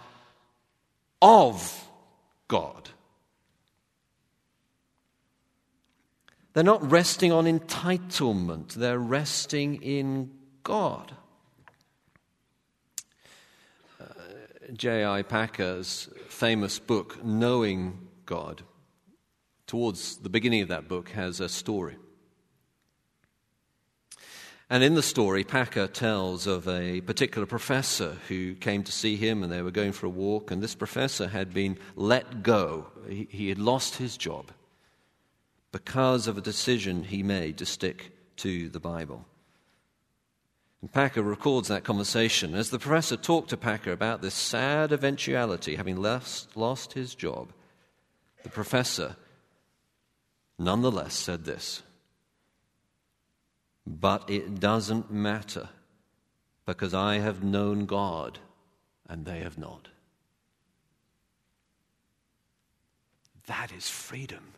of 1.20 1.88
God. 2.46 2.90
They're 6.52 6.64
not 6.64 6.90
resting 6.90 7.30
on 7.30 7.44
entitlement, 7.44 8.74
they're 8.74 8.98
resting 8.98 9.82
in 9.82 10.32
God. 10.64 11.14
Uh, 14.00 14.04
J.I. 14.72 15.22
Packer's 15.22 16.08
famous 16.28 16.80
book, 16.80 17.24
Knowing 17.24 18.08
God, 18.26 18.62
towards 19.68 20.16
the 20.18 20.28
beginning 20.28 20.62
of 20.62 20.68
that 20.68 20.88
book, 20.88 21.10
has 21.10 21.38
a 21.38 21.48
story. 21.48 21.96
And 24.68 24.84
in 24.84 24.94
the 24.94 25.02
story, 25.02 25.42
Packer 25.42 25.88
tells 25.88 26.46
of 26.46 26.68
a 26.68 27.00
particular 27.00 27.46
professor 27.46 28.16
who 28.28 28.54
came 28.54 28.84
to 28.84 28.92
see 28.92 29.16
him 29.16 29.42
and 29.42 29.52
they 29.52 29.62
were 29.62 29.72
going 29.72 29.90
for 29.90 30.06
a 30.06 30.10
walk, 30.10 30.50
and 30.50 30.62
this 30.62 30.76
professor 30.76 31.26
had 31.26 31.52
been 31.52 31.76
let 31.96 32.42
go. 32.42 32.86
He, 33.08 33.26
he 33.30 33.48
had 33.48 33.58
lost 33.58 33.96
his 33.96 34.16
job 34.16 34.52
because 35.72 36.26
of 36.26 36.36
a 36.36 36.42
decision 36.42 37.04
he 37.04 37.22
made 37.22 37.58
to 37.58 37.66
stick 37.66 38.12
to 38.36 38.68
the 38.68 38.80
Bible. 38.80 39.24
And 40.80 40.90
Packer 40.90 41.22
records 41.22 41.68
that 41.68 41.84
conversation 41.84 42.54
as 42.54 42.70
the 42.70 42.78
professor 42.78 43.16
talked 43.16 43.50
to 43.50 43.56
Packer 43.56 43.92
about 43.92 44.22
this 44.22 44.34
sad 44.34 44.92
eventuality, 44.92 45.76
having 45.76 45.96
lost, 45.96 46.56
lost 46.56 46.94
his 46.94 47.14
job. 47.14 47.52
The 48.42 48.48
professor, 48.48 49.16
nonetheless, 50.58 51.14
said 51.14 51.44
this 51.44 51.82
But 53.86 54.30
it 54.30 54.58
doesn't 54.58 55.10
matter 55.10 55.68
because 56.64 56.94
I 56.94 57.18
have 57.18 57.42
known 57.42 57.84
God 57.84 58.38
and 59.08 59.26
they 59.26 59.40
have 59.40 59.58
not. 59.58 59.88
That 63.46 63.72
is 63.72 63.90
freedom, 63.90 64.54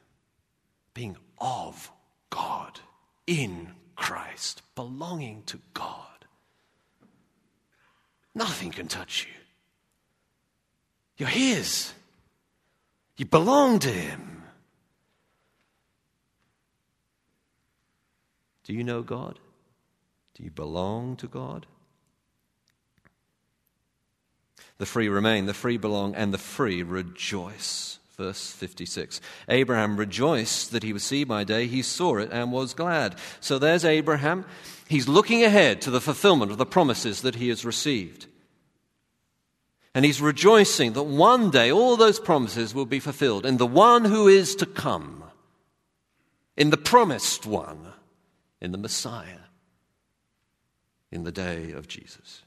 being 0.94 1.16
of 1.38 1.90
God, 2.31 2.81
in 3.26 3.72
Christ, 3.96 4.62
belonging 4.74 5.42
to 5.46 5.61
God. 5.74 6.07
Nothing 8.35 8.70
can 8.70 8.88
touch 8.88 9.26
you. 9.26 9.40
You're 11.16 11.28
His. 11.28 11.92
You 13.16 13.26
belong 13.26 13.78
to 13.81 13.90
Him. 13.90 14.42
Do 18.64 18.72
you 18.72 18.85
know 18.85 19.02
God? 19.02 19.38
Do 20.35 20.42
you 20.42 20.50
belong 20.50 21.16
to 21.16 21.26
God? 21.26 21.66
The 24.78 24.87
free 24.87 25.09
remain, 25.09 25.46
the 25.46 25.55
free 25.55 25.76
belong, 25.76 26.14
and 26.14 26.33
the 26.33 26.38
free 26.38 26.83
rejoice. 26.83 27.98
Verse 28.22 28.52
56. 28.52 29.20
Abraham 29.48 29.96
rejoiced 29.96 30.70
that 30.70 30.85
he 30.85 30.92
would 30.92 31.02
see 31.02 31.24
my 31.24 31.42
day. 31.42 31.66
He 31.66 31.82
saw 31.82 32.18
it 32.18 32.30
and 32.30 32.52
was 32.52 32.72
glad. 32.72 33.16
So 33.40 33.58
there's 33.58 33.85
Abraham. 33.85 34.44
He's 34.87 35.08
looking 35.08 35.42
ahead 35.42 35.82
to 35.82 35.90
the 35.90 36.00
fulfillment 36.00 36.52
of 36.52 36.56
the 36.56 36.64
promises 36.64 37.22
that 37.22 37.35
he 37.35 37.48
has 37.48 37.64
received. 37.64 38.26
And 39.92 40.04
he's 40.04 40.20
rejoicing 40.20 40.92
that 40.92 41.02
one 41.02 41.50
day 41.50 41.72
all 41.72 41.96
those 41.96 42.20
promises 42.20 42.72
will 42.72 42.87
be 42.87 43.00
fulfilled 43.00 43.44
in 43.44 43.56
the 43.56 43.66
one 43.66 44.04
who 44.04 44.28
is 44.28 44.54
to 44.56 44.66
come, 44.66 45.24
in 46.56 46.70
the 46.70 46.76
promised 46.76 47.44
one, 47.44 47.92
in 48.61 48.70
the 48.70 48.78
Messiah, 48.78 49.48
in 51.11 51.24
the 51.24 51.32
day 51.32 51.72
of 51.72 51.88
Jesus. 51.88 52.42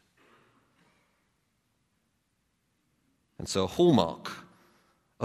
And 3.37 3.49
so, 3.49 3.65
a 3.65 3.67
hallmark 3.67 4.44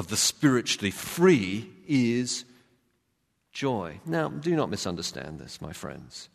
of 0.00 0.08
the 0.08 0.16
spiritually 0.16 0.90
free 0.90 1.70
is 1.86 2.46
joy. 3.52 4.00
Now, 4.06 4.30
do 4.30 4.56
not 4.56 4.70
misunderstand 4.70 5.38
this, 5.38 5.60
my 5.60 5.74
friends. 5.74 6.30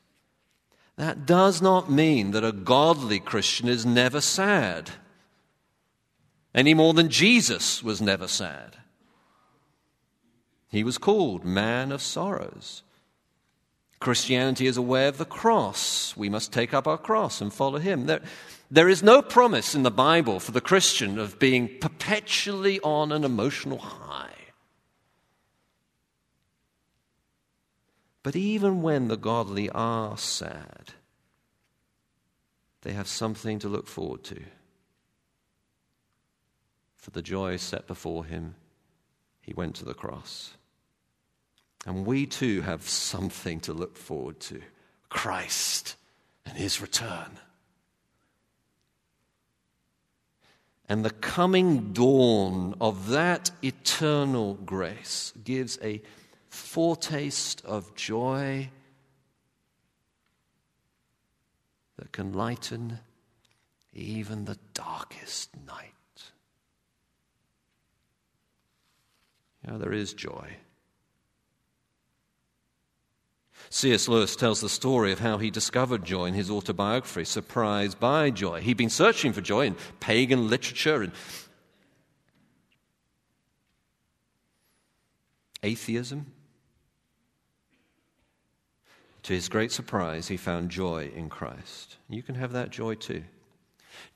That 0.97 1.25
does 1.25 1.63
not 1.63 1.91
mean 1.91 2.29
that 2.31 2.45
a 2.45 2.51
godly 2.51 3.19
Christian 3.19 3.67
is 3.67 3.83
never 3.83 4.21
sad, 4.21 4.91
any 6.53 6.75
more 6.75 6.93
than 6.93 7.09
Jesus 7.09 7.83
was 7.83 8.01
never 8.01 8.27
sad. 8.27 8.77
He 10.69 10.83
was 10.83 10.99
called 10.99 11.43
man 11.43 11.91
of 11.91 12.03
sorrows. 12.03 12.83
Christianity 13.99 14.67
is 14.67 14.77
a 14.77 14.81
way 14.81 15.07
of 15.07 15.17
the 15.17 15.25
cross. 15.25 16.15
We 16.17 16.29
must 16.29 16.51
take 16.51 16.73
up 16.73 16.87
our 16.87 16.97
cross 16.97 17.41
and 17.41 17.53
follow 17.53 17.79
him. 17.79 18.05
There, 18.05 18.21
there 18.69 18.89
is 18.89 19.01
no 19.01 19.21
promise 19.21 19.73
in 19.73 19.83
the 19.83 19.91
Bible 19.91 20.39
for 20.39 20.51
the 20.51 20.61
Christian 20.61 21.17
of 21.17 21.39
being 21.39 21.69
perpetually 21.79 22.79
on 22.81 23.11
an 23.11 23.23
emotional 23.23 23.77
high. 23.77 24.31
But 28.21 28.35
even 28.35 28.81
when 28.81 29.07
the 29.07 29.17
godly 29.17 29.69
are 29.69 30.17
sad, 30.17 30.93
they 32.81 32.93
have 32.93 33.07
something 33.07 33.59
to 33.59 33.69
look 33.69 33.87
forward 33.87 34.23
to. 34.25 34.41
For 36.97 37.11
the 37.11 37.21
joy 37.21 37.57
set 37.57 37.85
before 37.85 38.25
him, 38.25 38.55
he 39.41 39.53
went 39.53 39.75
to 39.75 39.85
the 39.85 39.93
cross. 39.93 40.55
And 41.85 42.05
we 42.05 42.25
too 42.25 42.61
have 42.61 42.89
something 42.89 43.59
to 43.61 43.73
look 43.73 43.95
forward 43.95 44.39
to 44.41 44.61
Christ 45.09 45.95
and 46.45 46.57
his 46.57 46.81
return. 46.81 47.39
And 50.89 51.03
the 51.03 51.11
coming 51.11 51.93
dawn 51.93 52.75
of 52.79 53.09
that 53.09 53.51
eternal 53.63 54.55
grace 54.55 55.33
gives 55.43 55.79
a 55.81 56.01
foretaste 56.49 57.63
of 57.65 57.95
joy 57.95 58.69
that 61.97 62.11
can 62.11 62.33
lighten 62.33 62.99
even 63.93 64.45
the 64.45 64.57
darkest 64.73 65.49
night. 65.65 65.91
Yeah, 69.67 69.77
there 69.77 69.93
is 69.93 70.13
joy. 70.13 70.57
C.S. 73.69 74.07
Lewis 74.07 74.35
tells 74.35 74.61
the 74.61 74.69
story 74.69 75.11
of 75.11 75.19
how 75.19 75.37
he 75.37 75.49
discovered 75.49 76.05
joy 76.05 76.25
in 76.25 76.33
his 76.33 76.49
autobiography, 76.49 77.25
Surprised 77.25 77.99
by 77.99 78.29
Joy. 78.29 78.61
He'd 78.61 78.77
been 78.77 78.89
searching 78.89 79.33
for 79.33 79.41
joy 79.41 79.65
in 79.65 79.75
pagan 79.99 80.49
literature 80.49 81.01
and 81.01 81.11
atheism. 85.63 86.31
To 89.23 89.33
his 89.33 89.49
great 89.49 89.71
surprise, 89.71 90.27
he 90.27 90.37
found 90.37 90.69
joy 90.69 91.11
in 91.15 91.29
Christ. 91.29 91.97
You 92.07 92.21
can 92.21 92.35
have 92.35 92.51
that 92.51 92.69
joy 92.69 92.93
too. 92.93 93.23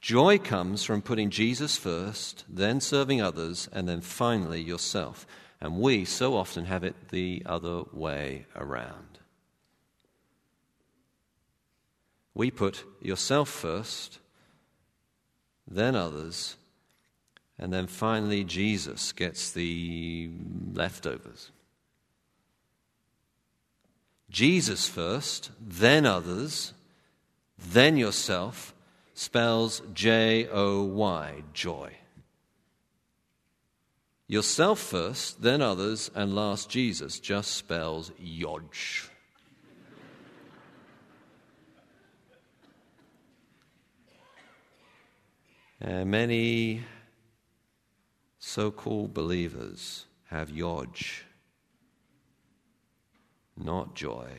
Joy 0.01 0.37
comes 0.37 0.83
from 0.83 1.01
putting 1.01 1.31
Jesus 1.31 1.77
first, 1.77 2.45
then 2.47 2.79
serving 2.79 3.21
others, 3.21 3.67
and 3.73 3.89
then 3.89 4.01
finally 4.01 4.61
yourself. 4.61 5.25
And 5.59 5.79
we 5.79 6.05
so 6.05 6.35
often 6.35 6.65
have 6.65 6.83
it 6.83 7.09
the 7.09 7.41
other 7.45 7.83
way 7.91 8.45
around. 8.55 9.08
We 12.33 12.51
put 12.51 12.85
yourself 13.01 13.49
first, 13.49 14.19
then 15.67 15.95
others, 15.95 16.55
and 17.57 17.73
then 17.73 17.87
finally 17.87 18.43
Jesus 18.43 19.11
gets 19.11 19.51
the 19.51 20.29
leftovers. 20.73 21.51
Jesus 24.29 24.87
first, 24.87 25.51
then 25.59 26.05
others, 26.05 26.73
then 27.57 27.97
yourself 27.97 28.73
spells 29.13 29.81
J 29.93 30.47
O 30.47 30.83
Y, 30.83 31.43
joy. 31.53 31.93
Yourself 34.27 34.79
first, 34.79 35.41
then 35.41 35.61
others, 35.61 36.11
and 36.13 36.35
last 36.35 36.69
Jesus 36.69 37.19
just 37.19 37.55
spells 37.55 38.11
Yodge. 38.19 39.09
Uh, 45.81 46.03
many 46.03 46.81
so 48.37 48.69
called 48.69 49.13
believers 49.13 50.05
have 50.25 50.49
yodge, 50.49 51.23
not 53.55 53.95
joy. 53.95 54.29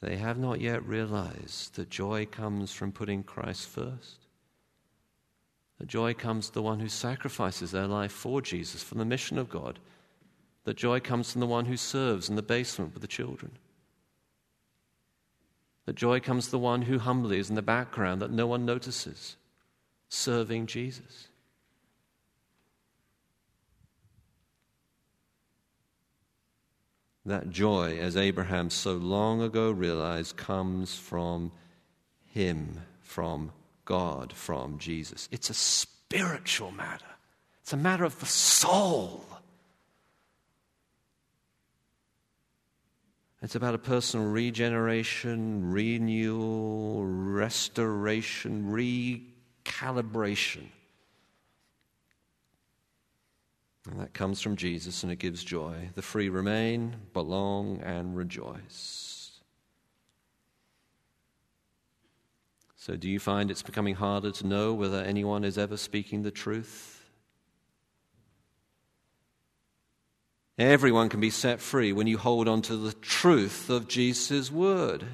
They 0.00 0.16
have 0.16 0.38
not 0.38 0.60
yet 0.60 0.84
realized 0.86 1.76
that 1.76 1.90
joy 1.90 2.26
comes 2.26 2.72
from 2.72 2.92
putting 2.92 3.22
Christ 3.22 3.68
first. 3.68 4.26
That 5.78 5.88
joy 5.88 6.14
comes 6.14 6.46
to 6.46 6.54
the 6.54 6.62
one 6.62 6.80
who 6.80 6.88
sacrifices 6.88 7.70
their 7.70 7.86
life 7.86 8.12
for 8.12 8.40
Jesus, 8.40 8.82
for 8.82 8.94
the 8.94 9.04
mission 9.04 9.36
of 9.36 9.50
God. 9.50 9.78
That 10.64 10.76
joy 10.76 11.00
comes 11.00 11.30
from 11.30 11.40
the 11.40 11.46
one 11.46 11.66
who 11.66 11.76
serves 11.76 12.30
in 12.30 12.36
the 12.36 12.42
basement 12.42 12.94
with 12.94 13.02
the 13.02 13.08
children. 13.08 13.52
That 15.86 15.96
joy 15.96 16.20
comes 16.20 16.48
the 16.48 16.58
one 16.58 16.82
who 16.82 16.98
humbly 16.98 17.38
is 17.38 17.50
in 17.50 17.56
the 17.56 17.62
background 17.62 18.22
that 18.22 18.30
no 18.30 18.46
one 18.46 18.64
notices, 18.64 19.36
serving 20.08 20.66
Jesus. 20.66 21.28
That 27.24 27.50
joy, 27.50 27.98
as 27.98 28.16
Abraham 28.16 28.70
so 28.70 28.94
long 28.94 29.42
ago 29.42 29.70
realized, 29.70 30.36
comes 30.36 30.96
from 30.96 31.52
Him, 32.26 32.80
from 33.00 33.52
God, 33.84 34.32
from 34.32 34.78
Jesus. 34.78 35.28
It's 35.30 35.50
a 35.50 35.54
spiritual 35.54 36.72
matter, 36.72 37.04
it's 37.60 37.72
a 37.72 37.76
matter 37.76 38.04
of 38.04 38.18
the 38.18 38.26
soul. 38.26 39.24
It's 43.42 43.56
about 43.56 43.74
a 43.74 43.78
personal 43.78 44.26
regeneration, 44.26 45.72
renewal, 45.72 47.04
restoration, 47.04 48.70
recalibration. 48.70 50.68
And 53.90 53.98
that 53.98 54.14
comes 54.14 54.40
from 54.40 54.54
Jesus 54.54 55.02
and 55.02 55.10
it 55.10 55.16
gives 55.16 55.42
joy. 55.42 55.90
The 55.96 56.02
free 56.02 56.28
remain, 56.28 56.94
belong, 57.12 57.80
and 57.80 58.16
rejoice. 58.16 59.40
So, 62.76 62.96
do 62.96 63.08
you 63.08 63.18
find 63.18 63.50
it's 63.50 63.62
becoming 63.62 63.96
harder 63.96 64.30
to 64.30 64.46
know 64.46 64.72
whether 64.72 65.00
anyone 65.02 65.42
is 65.42 65.58
ever 65.58 65.76
speaking 65.76 66.22
the 66.22 66.30
truth? 66.30 66.91
Everyone 70.58 71.08
can 71.08 71.20
be 71.20 71.30
set 71.30 71.60
free 71.60 71.92
when 71.92 72.06
you 72.06 72.18
hold 72.18 72.46
on 72.46 72.62
to 72.62 72.76
the 72.76 72.92
truth 72.92 73.70
of 73.70 73.88
Jesus' 73.88 74.50
word. 74.50 75.04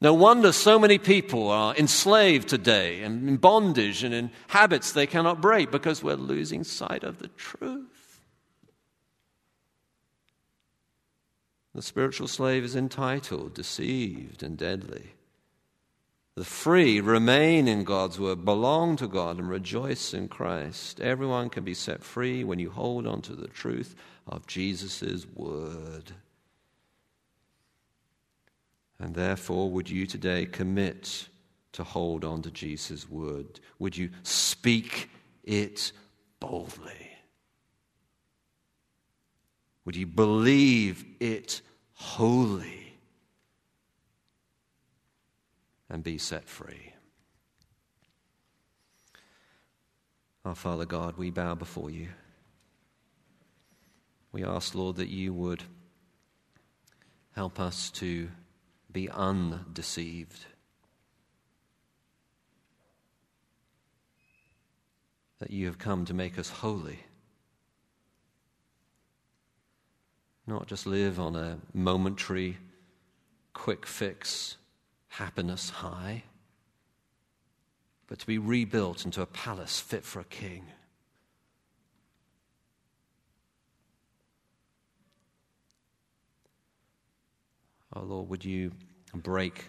No 0.00 0.14
wonder 0.14 0.50
so 0.50 0.78
many 0.78 0.98
people 0.98 1.48
are 1.48 1.76
enslaved 1.76 2.48
today 2.48 3.02
and 3.02 3.28
in 3.28 3.36
bondage 3.36 4.02
and 4.02 4.12
in 4.12 4.30
habits 4.48 4.92
they 4.92 5.06
cannot 5.06 5.40
break 5.40 5.70
because 5.70 6.02
we're 6.02 6.16
losing 6.16 6.64
sight 6.64 7.04
of 7.04 7.18
the 7.18 7.28
truth. 7.28 8.20
The 11.74 11.82
spiritual 11.82 12.28
slave 12.28 12.64
is 12.64 12.74
entitled, 12.74 13.54
deceived, 13.54 14.42
and 14.42 14.58
deadly. 14.58 15.12
The 16.34 16.44
free 16.44 17.00
remain 17.00 17.68
in 17.68 17.84
God's 17.84 18.18
word, 18.18 18.44
belong 18.44 18.96
to 18.96 19.06
God, 19.06 19.38
and 19.38 19.50
rejoice 19.50 20.14
in 20.14 20.28
Christ. 20.28 20.98
Everyone 20.98 21.50
can 21.50 21.62
be 21.62 21.74
set 21.74 22.02
free 22.02 22.42
when 22.42 22.58
you 22.58 22.70
hold 22.70 23.06
on 23.06 23.20
to 23.22 23.34
the 23.34 23.48
truth 23.48 23.94
of 24.26 24.46
Jesus' 24.46 25.26
word. 25.34 26.12
And 28.98 29.14
therefore, 29.14 29.68
would 29.70 29.90
you 29.90 30.06
today 30.06 30.46
commit 30.46 31.28
to 31.72 31.84
hold 31.84 32.24
on 32.24 32.40
to 32.42 32.50
Jesus' 32.50 33.10
word? 33.10 33.60
Would 33.78 33.96
you 33.96 34.08
speak 34.22 35.10
it 35.44 35.92
boldly? 36.40 37.10
Would 39.84 39.96
you 39.96 40.06
believe 40.06 41.04
it 41.20 41.60
wholly? 41.92 42.81
And 45.92 46.02
be 46.02 46.16
set 46.16 46.48
free. 46.48 46.94
Our 50.42 50.54
Father 50.54 50.86
God, 50.86 51.18
we 51.18 51.30
bow 51.30 51.54
before 51.54 51.90
you. 51.90 52.08
We 54.32 54.42
ask, 54.42 54.74
Lord, 54.74 54.96
that 54.96 55.10
you 55.10 55.34
would 55.34 55.62
help 57.36 57.60
us 57.60 57.90
to 57.90 58.30
be 58.90 59.10
undeceived. 59.10 60.46
That 65.40 65.50
you 65.50 65.66
have 65.66 65.78
come 65.78 66.06
to 66.06 66.14
make 66.14 66.38
us 66.38 66.48
holy. 66.48 67.00
Not 70.46 70.66
just 70.66 70.86
live 70.86 71.20
on 71.20 71.36
a 71.36 71.58
momentary, 71.74 72.56
quick 73.52 73.84
fix 73.84 74.56
happiness 75.12 75.68
high, 75.68 76.22
but 78.06 78.18
to 78.18 78.26
be 78.26 78.38
rebuilt 78.38 79.04
into 79.04 79.20
a 79.20 79.26
palace 79.26 79.78
fit 79.78 80.04
for 80.04 80.20
a 80.20 80.24
king. 80.24 80.64
Oh 87.94 88.00
Lord, 88.00 88.30
would 88.30 88.44
you 88.44 88.72
break 89.14 89.66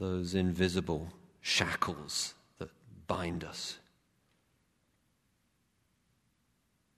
those 0.00 0.34
invisible 0.34 1.12
shackles 1.40 2.34
that 2.58 2.70
bind 3.06 3.44
us? 3.44 3.78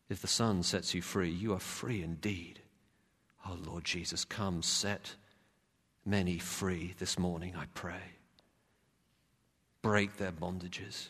If 0.09 0.22
the 0.22 0.27
Son 0.27 0.62
sets 0.62 0.94
you 0.94 1.03
free, 1.03 1.31
you 1.31 1.53
are 1.53 1.59
free 1.59 2.03
indeed. 2.03 2.61
Oh 3.46 3.59
Lord 3.62 3.85
Jesus, 3.85 4.25
come 4.25 4.62
set 4.62 5.16
many 6.06 6.38
free 6.38 6.94
this 6.98 7.18
morning, 7.18 7.54
I 7.56 7.64
pray. 7.74 8.00
Break 9.82 10.16
their 10.16 10.32
bondages, 10.32 11.08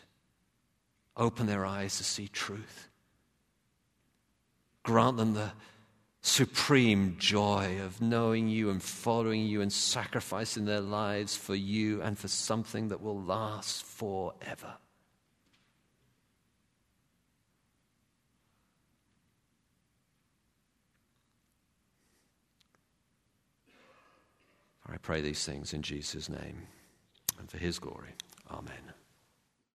open 1.15 1.45
their 1.45 1.65
eyes 1.65 1.97
to 1.97 2.03
see 2.03 2.27
truth. 2.27 2.89
Grant 4.83 5.17
them 5.17 5.33
the 5.33 5.51
supreme 6.21 7.15
joy 7.17 7.79
of 7.81 8.01
knowing 8.01 8.47
you 8.47 8.69
and 8.69 8.81
following 8.81 9.43
you 9.43 9.61
and 9.61 9.71
sacrificing 9.71 10.65
their 10.65 10.81
lives 10.81 11.35
for 11.35 11.55
you 11.55 12.01
and 12.01 12.17
for 12.17 12.27
something 12.27 12.89
that 12.89 13.01
will 13.01 13.21
last 13.21 13.83
forever. 13.85 14.75
I 24.89 24.97
pray 24.97 25.21
these 25.21 25.43
things 25.45 25.73
in 25.73 25.81
Jesus' 25.81 26.29
name 26.29 26.67
and 27.39 27.49
for 27.49 27.57
his 27.57 27.79
glory. 27.79 28.15
Amen. 28.49 28.96